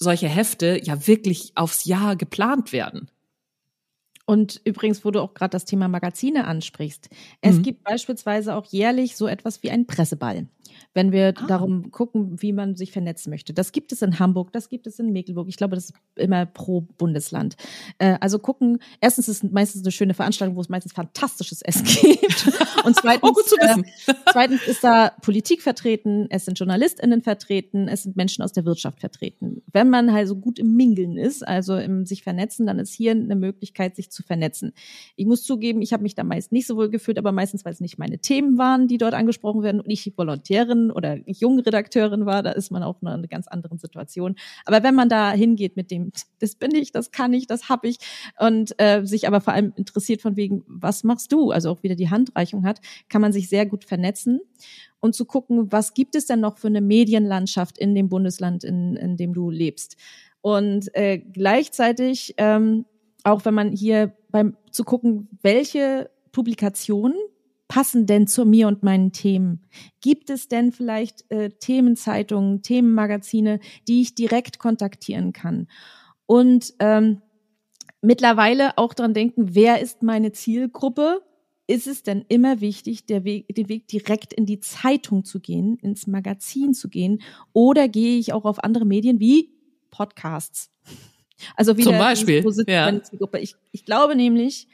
[0.04, 3.10] solche Hefte ja wirklich aufs Jahr geplant werden.
[4.26, 7.10] Und übrigens, wo du auch gerade das Thema Magazine ansprichst.
[7.42, 7.64] Es mhm.
[7.64, 10.48] gibt beispielsweise auch jährlich so etwas wie einen Presseball
[10.94, 11.48] wenn wir ah.
[11.48, 13.54] darum gucken, wie man sich vernetzen möchte.
[13.54, 15.48] Das gibt es in Hamburg, das gibt es in Mecklenburg.
[15.48, 17.56] Ich glaube, das ist immer pro Bundesland.
[17.98, 21.86] Äh, also gucken, erstens ist es meistens eine schöne Veranstaltung, wo es meistens fantastisches Essen
[22.02, 22.52] gibt.
[22.86, 23.84] Und zweitens, oh, gut zu wissen.
[24.08, 28.66] Äh, zweitens ist da Politik vertreten, es sind JournalistInnen vertreten, es sind Menschen aus der
[28.66, 29.62] Wirtschaft vertreten.
[29.72, 33.12] Wenn man halt so gut im Mingeln ist, also im sich vernetzen, dann ist hier
[33.12, 34.74] eine Möglichkeit, sich zu vernetzen.
[35.16, 37.74] Ich muss zugeben, ich habe mich da meist nicht so wohl gefühlt, aber meistens, weil
[37.74, 40.02] es nicht meine Themen waren, die dort angesprochen werden und ich
[40.64, 44.36] Volontärin oder Jungredakteurin war, da ist man auch in einer ganz anderen Situation.
[44.66, 47.86] Aber wenn man da hingeht mit dem, das bin ich, das kann ich, das hab
[47.86, 47.98] ich
[48.40, 51.96] und äh, sich aber vor allem interessiert von wegen, was machst du, also auch wieder
[51.96, 54.40] die Handreichung hat, kann man sich sehr gut vernetzen
[55.00, 58.96] und zu gucken, was gibt es denn noch für eine Medienlandschaft in dem Bundesland, in,
[58.96, 59.98] in dem du lebst.
[60.42, 62.86] Und äh, gleichzeitig, ähm,
[63.24, 67.16] auch wenn man hier beim zu gucken, welche Publikationen
[67.68, 69.66] passen denn zu mir und meinen Themen?
[70.02, 75.68] Gibt es denn vielleicht äh, Themenzeitungen, Themenmagazine, die ich direkt kontaktieren kann?
[76.26, 77.22] Und ähm,
[78.02, 81.22] mittlerweile auch dran denken, wer ist meine Zielgruppe?
[81.66, 85.78] Ist es denn immer wichtig, der Weg, den Weg direkt in die Zeitung zu gehen,
[85.78, 87.22] ins Magazin zu gehen?
[87.54, 89.54] Oder gehe ich auch auf andere Medien wie
[89.90, 90.70] Podcasts?
[91.56, 93.02] Also wieder Zum Beispiel, ja.
[93.40, 94.68] Ich, ich glaube nämlich,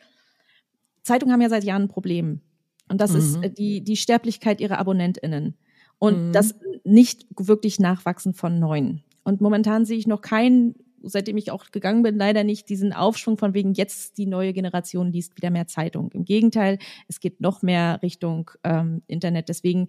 [1.04, 2.42] Zeitungen haben ja seit Jahren ein Problem.
[2.90, 3.18] Und das mhm.
[3.18, 5.56] ist äh, die, die Sterblichkeit ihrer AbonnentInnen.
[6.00, 6.34] Und mhm.
[6.34, 9.04] das nicht wirklich Nachwachsen von neuen.
[9.24, 13.38] Und momentan sehe ich noch keinen, seitdem ich auch gegangen bin, leider nicht diesen Aufschwung
[13.38, 16.12] von wegen jetzt die neue Generation liest wieder mehr Zeitung.
[16.14, 19.50] Im Gegenteil, es geht noch mehr Richtung ähm, Internet.
[19.50, 19.88] Deswegen,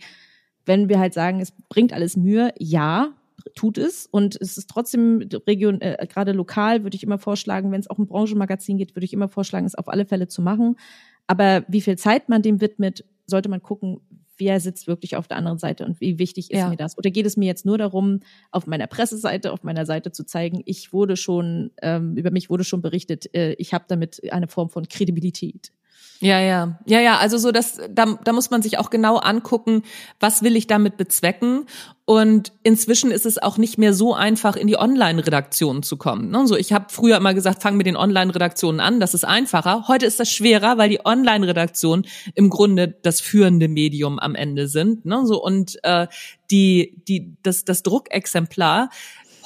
[0.67, 3.15] wenn wir halt sagen, es bringt alles Mühe, ja,
[3.55, 4.07] tut es.
[4.07, 7.99] Und es ist trotzdem Region, äh, gerade lokal würde ich immer vorschlagen, wenn es auch
[7.99, 10.77] ein Branchenmagazin geht, würde ich immer vorschlagen, es auf alle Fälle zu machen.
[11.31, 14.01] Aber wie viel Zeit man dem widmet, sollte man gucken,
[14.37, 16.69] wer sitzt wirklich auf der anderen Seite und wie wichtig ist ja.
[16.69, 16.99] mir das?
[16.99, 18.19] Oder geht es mir jetzt nur darum,
[18.51, 22.65] auf meiner Presseseite, auf meiner Seite zu zeigen, ich wurde schon, ähm, über mich wurde
[22.65, 25.71] schon berichtet, äh, ich habe damit eine Form von Kredibilität.
[26.23, 27.17] Ja, ja, ja, ja.
[27.17, 29.83] Also so, dass da, da muss man sich auch genau angucken,
[30.21, 31.65] was will ich damit bezwecken.
[32.05, 36.31] Und inzwischen ist es auch nicht mehr so einfach, in die Online-Redaktionen zu kommen.
[36.31, 36.47] Ne?
[36.47, 39.87] So, ich habe früher immer gesagt, fang mit den Online-Redaktionen an, das ist einfacher.
[39.89, 42.05] Heute ist das schwerer, weil die Online-Redaktionen
[42.35, 45.07] im Grunde das führende Medium am Ende sind.
[45.07, 45.25] Ne?
[45.25, 46.07] So und äh,
[46.51, 48.91] die, die, das, das Druckexemplar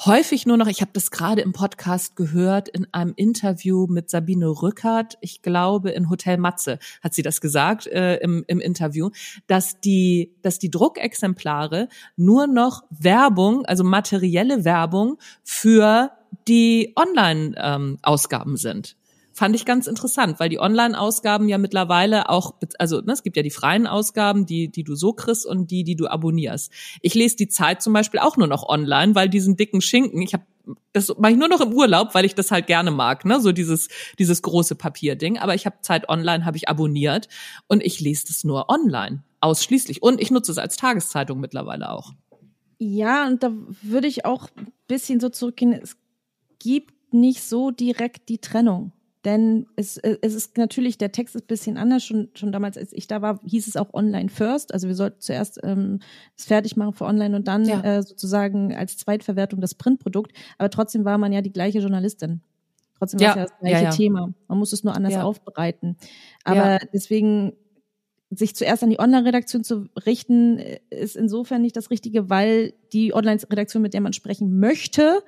[0.03, 4.47] häufig nur noch, ich habe das gerade im Podcast gehört, in einem Interview mit Sabine
[4.47, 9.11] Rückert, ich glaube in Hotel Matze hat sie das gesagt äh, im, im Interview,
[9.47, 16.11] dass die, dass die Druckexemplare nur noch Werbung, also materielle Werbung für
[16.47, 18.97] die Online-Ausgaben ähm, sind
[19.37, 23.43] Fand ich ganz interessant, weil die Online-Ausgaben ja mittlerweile auch, also ne, es gibt ja
[23.43, 26.71] die freien Ausgaben, die, die du so kriegst und die, die du abonnierst.
[27.01, 30.33] Ich lese die Zeit zum Beispiel auch nur noch online, weil diesen dicken Schinken, ich
[30.33, 30.45] habe
[30.93, 33.51] das mache ich nur noch im Urlaub, weil ich das halt gerne mag, ne, so
[33.51, 35.37] dieses dieses große Papierding.
[35.37, 37.27] Aber ich habe Zeit Online, habe ich abonniert
[37.67, 42.13] und ich lese das nur online ausschließlich und ich nutze es als Tageszeitung mittlerweile auch.
[42.79, 45.73] Ja, und da würde ich auch ein bisschen so zurückgehen.
[45.73, 45.97] Es
[46.57, 48.91] gibt nicht so direkt die Trennung.
[49.25, 52.03] Denn es, es ist natürlich, der Text ist ein bisschen anders.
[52.03, 54.71] Schon, schon damals, als ich da war, hieß es auch online first.
[54.71, 55.99] Also wir sollten zuerst ähm,
[56.37, 57.81] es fertig machen für online und dann ja.
[57.81, 60.31] äh, sozusagen als Zweitverwertung das Printprodukt.
[60.59, 62.41] Aber trotzdem war man ja die gleiche Journalistin.
[62.99, 63.89] Trotzdem war es ja das gleiche ja, ja.
[63.89, 64.33] Thema.
[64.47, 65.97] Man muss es nur anders aufbereiten.
[66.43, 67.53] Aber deswegen
[68.29, 70.59] sich zuerst an die Online-Redaktion zu richten,
[70.89, 75.23] ist insofern nicht das Richtige, weil die Online-Redaktion, mit der man sprechen möchte,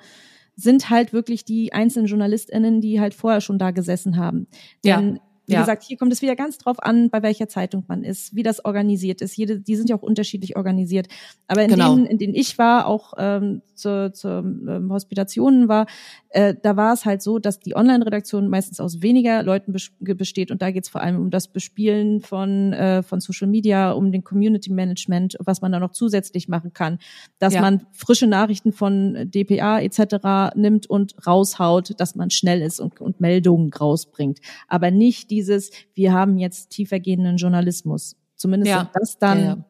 [0.57, 4.47] sind halt wirklich die einzelnen JournalistInnen, die halt vorher schon da gesessen haben.
[4.83, 5.21] Denn ja.
[5.47, 5.61] Wie ja.
[5.61, 8.63] gesagt, hier kommt es wieder ganz drauf an, bei welcher Zeitung man ist, wie das
[8.65, 9.37] organisiert ist.
[9.37, 11.07] Jede, die sind ja auch unterschiedlich organisiert.
[11.47, 11.95] Aber in genau.
[11.95, 15.85] denen, in denen ich war, auch ähm, zur, zur ähm, Hospitationen war,
[16.29, 20.61] äh, da war es halt so, dass die Online-Redaktion meistens aus weniger Leuten besteht und
[20.61, 24.23] da geht es vor allem um das Bespielen von äh, von Social Media, um den
[24.23, 26.99] Community Management, was man da noch zusätzlich machen kann,
[27.39, 27.61] dass ja.
[27.61, 30.55] man frische Nachrichten von DPA etc.
[30.55, 35.69] nimmt und raushaut, dass man schnell ist und, und Meldungen rausbringt, aber nicht die dieses,
[35.93, 38.15] wir haben jetzt tiefergehenden Journalismus.
[38.35, 38.89] Zumindest ja.
[38.93, 39.65] das dann ja, ja.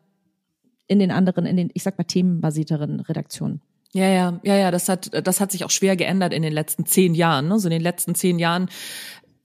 [0.88, 3.62] in den anderen, in den, ich sag mal, themenbasierteren Redaktionen.
[3.94, 6.86] Ja, ja, ja, ja, das hat, das hat sich auch schwer geändert in den letzten
[6.86, 7.48] zehn Jahren.
[7.48, 7.60] Ne?
[7.60, 8.70] So in den letzten zehn Jahren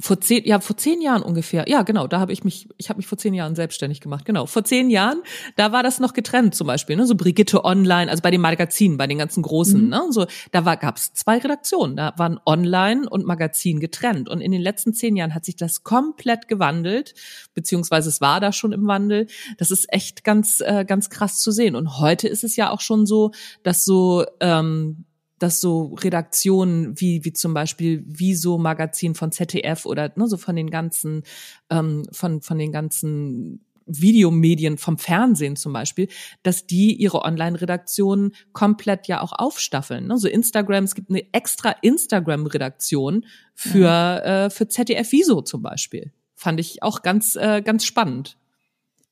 [0.03, 1.65] vor zehn, ja, vor zehn Jahren ungefähr.
[1.69, 4.25] Ja, genau, da habe ich mich, ich habe mich vor zehn Jahren selbstständig gemacht.
[4.25, 5.23] Genau, vor zehn Jahren,
[5.57, 8.97] da war das noch getrennt zum Beispiel, ne, so Brigitte Online, also bei den Magazinen,
[8.97, 9.89] bei den ganzen großen, mhm.
[9.89, 14.29] ne, so da war, gab's zwei Redaktionen, da waren Online und Magazin getrennt.
[14.29, 17.15] Und in den letzten zehn Jahren hat sich das komplett gewandelt,
[17.55, 19.29] beziehungsweise es war da schon im Wandel.
[19.57, 21.77] Das ist echt ganz, äh, ganz krass zu sehen.
[21.77, 23.31] Und heute ist es ja auch schon so,
[23.63, 25.05] dass so ähm,
[25.43, 30.57] dass so Redaktionen wie wie zum Beispiel Wieso Magazin von ZDF oder ne, so von
[30.57, 31.23] den ganzen
[31.71, 36.09] ähm, von von den ganzen Videomedien vom Fernsehen zum Beispiel,
[36.45, 40.07] dass die ihre Online-Redaktionen komplett ja auch aufstaffeln.
[40.07, 40.19] Ne?
[40.19, 44.45] So Instagram, es gibt eine extra Instagram-Redaktion für, ja.
[44.47, 46.13] äh, für ZDF Wieso zum Beispiel.
[46.37, 48.37] Fand ich auch ganz, äh, ganz spannend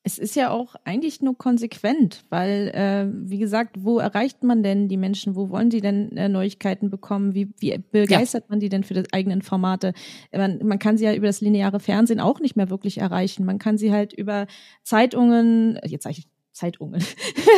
[0.03, 4.89] es ist ja auch eigentlich nur konsequent, weil, äh, wie gesagt, wo erreicht man denn
[4.89, 5.37] die Menschen?
[5.37, 7.35] Wo wollen sie denn äh, Neuigkeiten bekommen?
[7.35, 8.47] Wie, wie begeistert ja.
[8.49, 9.93] man die denn für die eigenen Formate?
[10.33, 13.45] Man, man kann sie ja über das lineare Fernsehen auch nicht mehr wirklich erreichen.
[13.45, 14.47] Man kann sie halt über
[14.85, 17.01] Zeitungen, jetzt sage ich Zeitungen.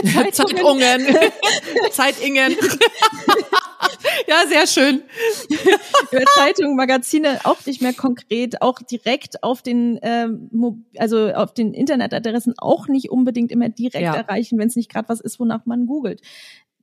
[0.33, 1.01] Zeitungen.
[1.93, 2.57] Zeitingen.
[4.27, 5.03] Ja, sehr schön.
[6.11, 11.75] Über Zeitungen, Magazine auch nicht mehr konkret, auch direkt auf den, ähm, also auf den
[11.75, 14.15] Internetadressen auch nicht unbedingt immer direkt ja.
[14.15, 16.21] erreichen, wenn es nicht gerade was ist, wonach man googelt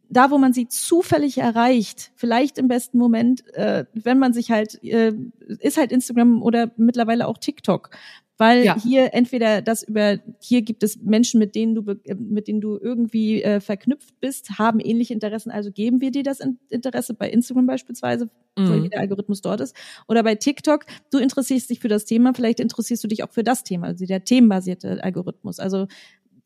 [0.09, 4.83] da, wo man sie zufällig erreicht, vielleicht im besten Moment, äh, wenn man sich halt,
[4.83, 5.13] äh,
[5.59, 7.91] ist halt Instagram oder mittlerweile auch TikTok
[8.39, 8.81] weil ja.
[8.81, 12.79] hier entweder das über hier gibt es Menschen, mit denen du äh, mit denen du
[12.81, 17.67] irgendwie äh, verknüpft bist, haben ähnliche Interessen, also geben wir dir das Interesse bei Instagram
[17.67, 18.69] beispielsweise, mhm.
[18.69, 19.75] weil der Algorithmus dort ist,
[20.07, 23.43] oder bei TikTok, du interessierst dich für das Thema, vielleicht interessierst du dich auch für
[23.43, 25.59] das Thema, also der themenbasierte Algorithmus.
[25.59, 25.87] Also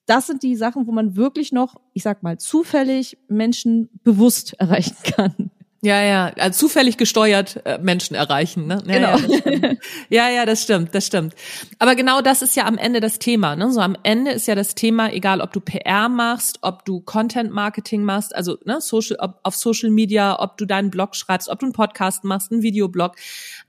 [0.07, 4.97] das sind die Sachen, wo man wirklich noch, ich sag mal, zufällig Menschen bewusst erreichen
[5.03, 5.51] kann.
[5.83, 8.81] Ja, ja, also zufällig gesteuert äh, Menschen erreichen, ne?
[8.87, 9.35] Ja, genau.
[9.43, 9.73] Ja,
[10.09, 11.35] ja, ja, das stimmt, das stimmt.
[11.77, 13.69] Aber genau das ist ja am Ende das Thema, ne?
[13.69, 17.51] So am Ende ist ja das Thema, egal ob du PR machst, ob du Content
[17.51, 21.59] Marketing machst, also ne, Social, ob, auf Social Media, ob du deinen Blog schreibst, ob
[21.59, 23.15] du einen Podcast machst, einen Videoblog.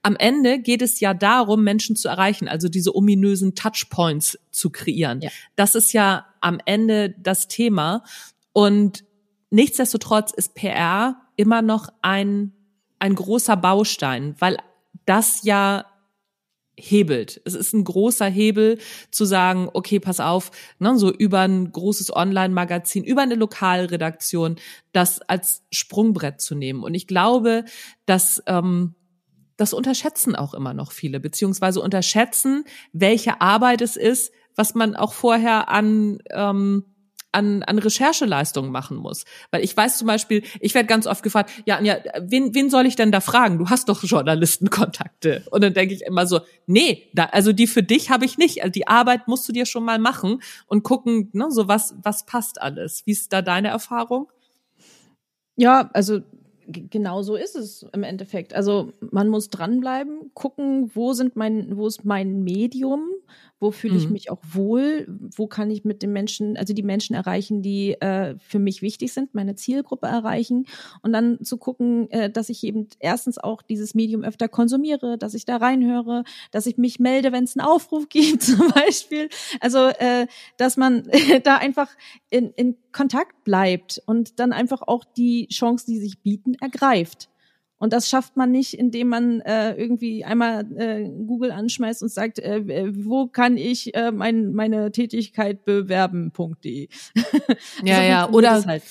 [0.03, 5.21] Am Ende geht es ja darum, Menschen zu erreichen, also diese ominösen Touchpoints zu kreieren.
[5.21, 5.31] Ja.
[5.57, 8.05] Das ist ja am Ende das Thema.
[8.53, 9.03] Und
[9.51, 12.53] nichtsdestotrotz ist PR immer noch ein,
[12.99, 14.57] ein großer Baustein, weil
[15.07, 15.87] das ja
[16.77, 17.41] hebelt.
[17.45, 18.79] Es ist ein großer Hebel
[19.11, 24.57] zu sagen, okay, pass auf, ne, so über ein großes Online-Magazin, über eine Lokalredaktion,
[24.93, 26.83] das als Sprungbrett zu nehmen.
[26.83, 27.65] Und ich glaube,
[28.07, 28.95] dass ähm,
[29.57, 35.13] das unterschätzen auch immer noch viele, beziehungsweise unterschätzen, welche Arbeit es ist, was man auch
[35.13, 36.85] vorher an ähm,
[37.35, 39.25] an, an Rechercheleistungen machen muss.
[39.51, 42.87] Weil ich weiß zum Beispiel, ich werde ganz oft gefragt, ja, ja, wen, wen soll
[42.87, 43.59] ich denn da fragen?
[43.59, 45.45] Du hast doch Journalistenkontakte.
[45.51, 48.63] Und dann denke ich immer so, nee, da, also die für dich habe ich nicht.
[48.63, 52.27] Also die Arbeit musst du dir schon mal machen und gucken, ne, so was, was
[52.27, 53.03] passt alles.
[53.07, 54.31] Wie ist da deine Erfahrung?
[55.57, 56.21] Ja, also
[56.67, 58.55] genau so ist es im Endeffekt.
[58.55, 63.09] Also man muss dranbleiben, gucken, wo sind mein, wo ist mein Medium,
[63.65, 64.13] wo fühle ich mhm.
[64.13, 68.37] mich auch wohl, wo kann ich mit den Menschen, also die Menschen erreichen, die äh,
[68.39, 70.67] für mich wichtig sind, meine Zielgruppe erreichen
[71.01, 75.33] und dann zu gucken, äh, dass ich eben erstens auch dieses Medium öfter konsumiere, dass
[75.33, 79.31] ich da reinhöre, dass ich mich melde, wenn es einen Aufruf gibt zum Beispiel.
[79.61, 80.27] Also äh,
[80.59, 81.09] dass man
[81.45, 81.89] da einfach
[82.29, 87.31] in, in Kontakt bleibt und dann einfach auch die Chancen, die sich bieten, ergreift.
[87.79, 92.39] Und das schafft man nicht, indem man äh, irgendwie einmal äh, Google anschmeißt und sagt,
[92.39, 96.89] äh, wo kann ich äh, mein, meine Tätigkeit bewerben.de.
[97.85, 98.83] ja, ja, oder halt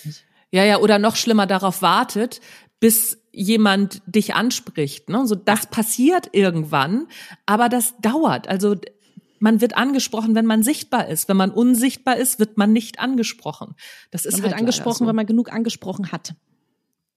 [0.51, 2.39] ja, ja, oder noch schlimmer darauf wartet,
[2.79, 5.09] bis jemand dich anspricht.
[5.09, 5.25] Ne?
[5.25, 7.07] So, das passiert irgendwann,
[7.47, 8.47] aber das dauert.
[8.47, 8.75] Also
[9.39, 11.27] man wird angesprochen, wenn man sichtbar ist.
[11.27, 13.75] Wenn man unsichtbar ist, wird man nicht angesprochen.
[14.11, 15.07] Das ist man halt wird angesprochen, so.
[15.07, 16.35] wenn man genug angesprochen hat.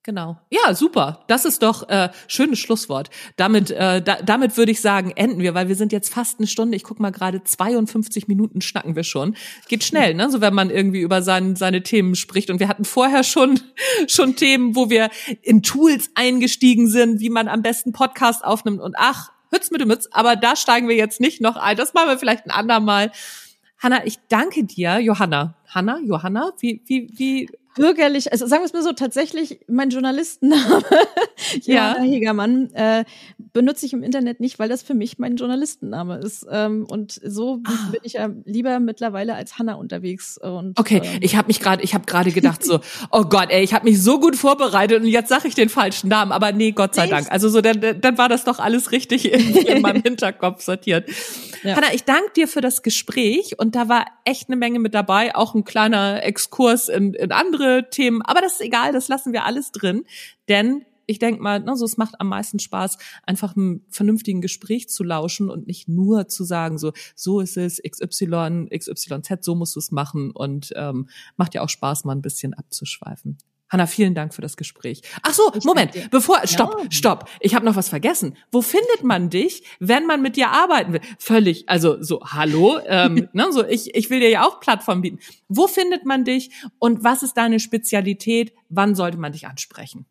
[0.06, 0.38] Genau.
[0.50, 1.24] Ja, super.
[1.26, 3.10] Das ist doch äh, schönes Schlusswort.
[3.34, 6.46] Damit, äh, da, damit würde ich sagen, enden wir, weil wir sind jetzt fast eine
[6.46, 6.76] Stunde.
[6.76, 9.34] Ich guck mal gerade 52 Minuten schnacken wir schon.
[9.66, 10.30] Geht schnell, ne?
[10.30, 12.50] So wenn man irgendwie über sein, seine Themen spricht.
[12.50, 13.58] Und wir hatten vorher schon
[14.06, 15.10] schon Themen, wo wir
[15.42, 18.80] in Tools eingestiegen sind, wie man am besten Podcast aufnimmt.
[18.80, 20.08] Und ach, Hütz mit dem Mütz.
[20.12, 21.76] Aber da steigen wir jetzt nicht noch ein.
[21.76, 23.10] Das machen wir vielleicht ein andermal.
[23.78, 25.56] Hanna, ich danke dir, Johanna.
[25.66, 30.82] Hanna, Johanna, wie, wie, wie bürgerlich, also sagen wir es mal so, tatsächlich mein Journalistenname,
[31.62, 31.96] ja.
[32.00, 33.04] Hegermann, äh,
[33.56, 36.46] benutze ich im Internet nicht, weil das für mich mein Journalistenname ist.
[36.50, 37.90] Ähm, und so ah.
[37.90, 40.36] bin ich ja lieber mittlerweile als Hanna unterwegs.
[40.36, 42.80] Und, okay, ähm, ich habe mich gerade, ich habe gerade gedacht so,
[43.10, 46.08] oh Gott, ey, ich habe mich so gut vorbereitet und jetzt sage ich den falschen
[46.08, 47.32] Namen, aber nee, Gott sei Dank.
[47.32, 51.08] Also so, dann, dann war das doch alles richtig in, in meinem Hinterkopf sortiert.
[51.62, 51.76] Ja.
[51.76, 55.34] Hanna, ich danke dir für das Gespräch und da war echt eine Menge mit dabei,
[55.34, 59.46] auch ein kleiner Exkurs in, in andere Themen, aber das ist egal, das lassen wir
[59.46, 60.04] alles drin,
[60.50, 64.88] denn ich denke mal, ne, so es macht am meisten Spaß, einfach einem vernünftigen Gespräch
[64.88, 69.76] zu lauschen und nicht nur zu sagen, so so ist es XY, XYZ, so musst
[69.76, 73.38] du es machen und ähm, macht ja auch Spaß, mal ein bisschen abzuschweifen.
[73.68, 75.02] Hanna, vielen Dank für das Gespräch.
[75.22, 76.90] Ach so, ich Moment, bevor, stopp, ja.
[76.90, 77.28] stopp.
[77.40, 78.36] Ich habe noch was vergessen.
[78.52, 81.00] Wo findet man dich, wenn man mit dir arbeiten will?
[81.18, 85.18] Völlig, also so, hallo, ähm, ne, so ich, ich will dir ja auch Plattform bieten.
[85.48, 88.52] Wo findet man dich und was ist deine Spezialität?
[88.68, 90.06] Wann sollte man dich ansprechen?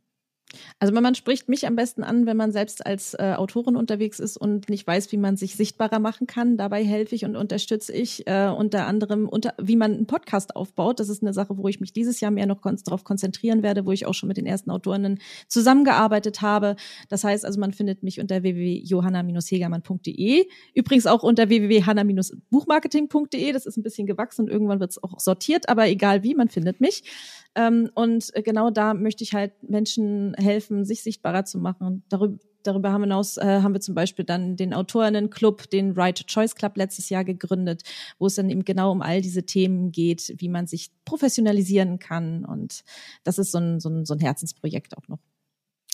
[0.80, 4.38] Also man spricht mich am besten an, wenn man selbst als äh, Autorin unterwegs ist
[4.38, 6.58] und nicht weiß, wie man sich sichtbarer machen kann.
[6.58, 11.00] Dabei helfe ich und unterstütze ich äh, unter anderem, unter, wie man einen Podcast aufbaut.
[11.00, 13.86] Das ist eine Sache, wo ich mich dieses Jahr mehr noch kon darauf konzentrieren werde,
[13.86, 16.76] wo ich auch schon mit den ersten Autorinnen zusammengearbeitet habe.
[17.10, 20.48] Das heißt also, man findet mich unter www.johanna-hegermann.de.
[20.74, 23.52] Übrigens auch unter www.hanna-buchmarketing.de.
[23.52, 26.50] Das ist ein bisschen gewachsen und irgendwann wird es auch sortiert, aber egal wie, man
[26.50, 27.04] findet mich.
[27.56, 30.45] Ähm, und genau da möchte ich halt Menschen helfen,
[30.86, 32.04] sich sichtbarer zu machen.
[32.10, 36.78] Darüber, darüber hinaus äh, haben wir zum Beispiel dann den Autorinnen-Club, den Right Choice Club
[36.78, 37.84] letztes Jahr gegründet,
[38.18, 42.46] wo es dann eben genau um all diese Themen geht, wie man sich professionalisieren kann.
[42.46, 42.84] Und
[43.24, 45.20] das ist so ein, so ein, so ein Herzensprojekt auch noch.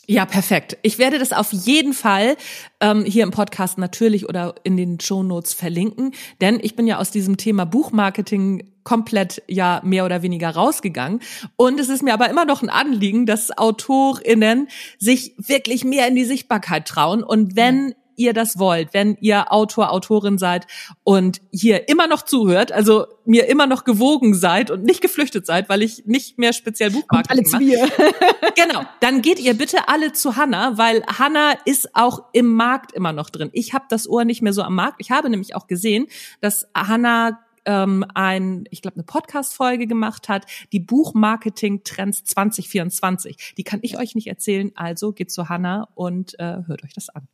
[0.08, 0.78] Ja, perfekt.
[0.82, 2.36] Ich werde das auf jeden Fall
[2.80, 6.97] ähm, hier im Podcast natürlich oder in den Show Notes verlinken, denn ich bin ja
[6.97, 11.22] aus diesem Thema Buchmarketing komplett ja mehr oder weniger rausgegangen.
[11.56, 16.16] Und es ist mir aber immer noch ein Anliegen, dass AutorInnen sich wirklich mehr in
[16.16, 17.24] die Sichtbarkeit trauen.
[17.24, 20.68] Und wenn ihr das wollt, wenn ihr Autor, Autorin seid
[21.03, 25.70] und hier immer noch zuhört, also mir immer noch gewogen seid und nicht geflüchtet seid,
[25.70, 27.64] weil ich nicht mehr speziell Buchmarketing mache.
[27.64, 27.88] Mir.
[28.55, 33.14] genau, dann geht ihr bitte alle zu Hanna, weil Hanna ist auch im Markt immer
[33.14, 33.49] noch drin.
[33.53, 34.97] Ich habe das Ohr nicht mehr so am Markt.
[34.99, 36.07] Ich habe nämlich auch gesehen,
[36.41, 43.53] dass Hanna ähm, ein, ich glaube, eine Podcast-Folge gemacht hat, die Buchmarketing-Trends 2024.
[43.57, 47.09] Die kann ich euch nicht erzählen, also geht zu Hanna und äh, hört euch das
[47.09, 47.28] an.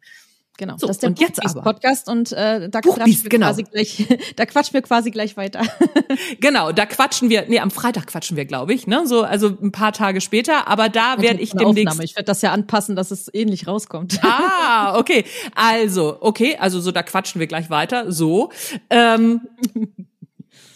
[0.58, 1.62] Genau, so, das ist der und jetzt aber.
[1.62, 3.46] Podcast und äh, da quatschen wir genau.
[3.46, 5.62] quasi gleich, da quatschen wir quasi gleich weiter.
[6.40, 9.72] genau, da quatschen wir, nee, am Freitag quatschen wir, glaube ich, ne, so also ein
[9.72, 12.04] paar Tage später, aber da werde ich demnächst Aufnahme.
[12.04, 14.20] Ich werde das ja anpassen, dass es ähnlich rauskommt.
[14.24, 15.26] ah, okay.
[15.54, 18.50] Also, okay, also so da quatschen wir gleich weiter, so.
[18.90, 19.42] Ähm,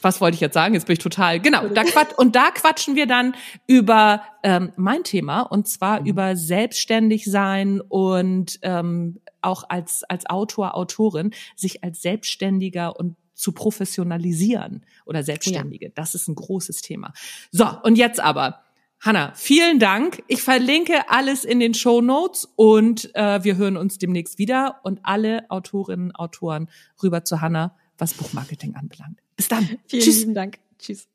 [0.03, 0.75] was wollte ich jetzt sagen?
[0.75, 5.03] Jetzt bin ich total, genau, da quatsch, und da quatschen wir dann über ähm, mein
[5.03, 6.07] Thema und zwar mhm.
[6.07, 13.51] über selbstständig sein und ähm, auch als, als Autor, Autorin sich als Selbstständiger und zu
[13.51, 15.87] professionalisieren oder Selbstständige.
[15.87, 15.91] Ja.
[15.95, 17.13] Das ist ein großes Thema.
[17.51, 18.61] So, und jetzt aber.
[18.99, 20.21] Hanna, vielen Dank.
[20.27, 24.99] Ich verlinke alles in den Show Notes und äh, wir hören uns demnächst wieder und
[25.01, 26.69] alle Autorinnen, Autoren
[27.01, 29.19] rüber zu Hanna, was Buchmarketing anbelangt.
[29.35, 29.67] Bis dann.
[29.87, 30.19] Vielen Tschüss.
[30.19, 30.59] lieben Dank.
[30.77, 31.07] Tschüss.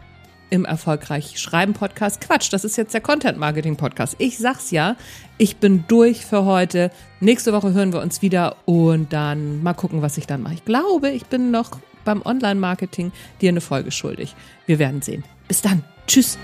[0.50, 2.20] im Erfolgreich Schreiben Podcast.
[2.20, 4.16] Quatsch, das ist jetzt der Content Marketing Podcast.
[4.18, 4.96] Ich sag's ja,
[5.36, 6.90] ich bin durch für heute.
[7.20, 10.54] Nächste Woche hören wir uns wieder und dann mal gucken, was ich dann mache.
[10.54, 14.34] Ich glaube, ich bin noch beim Online-Marketing dir eine Folge schuldig.
[14.66, 15.24] Wir werden sehen.
[15.46, 15.84] Bis dann.
[16.08, 16.38] Tschüss.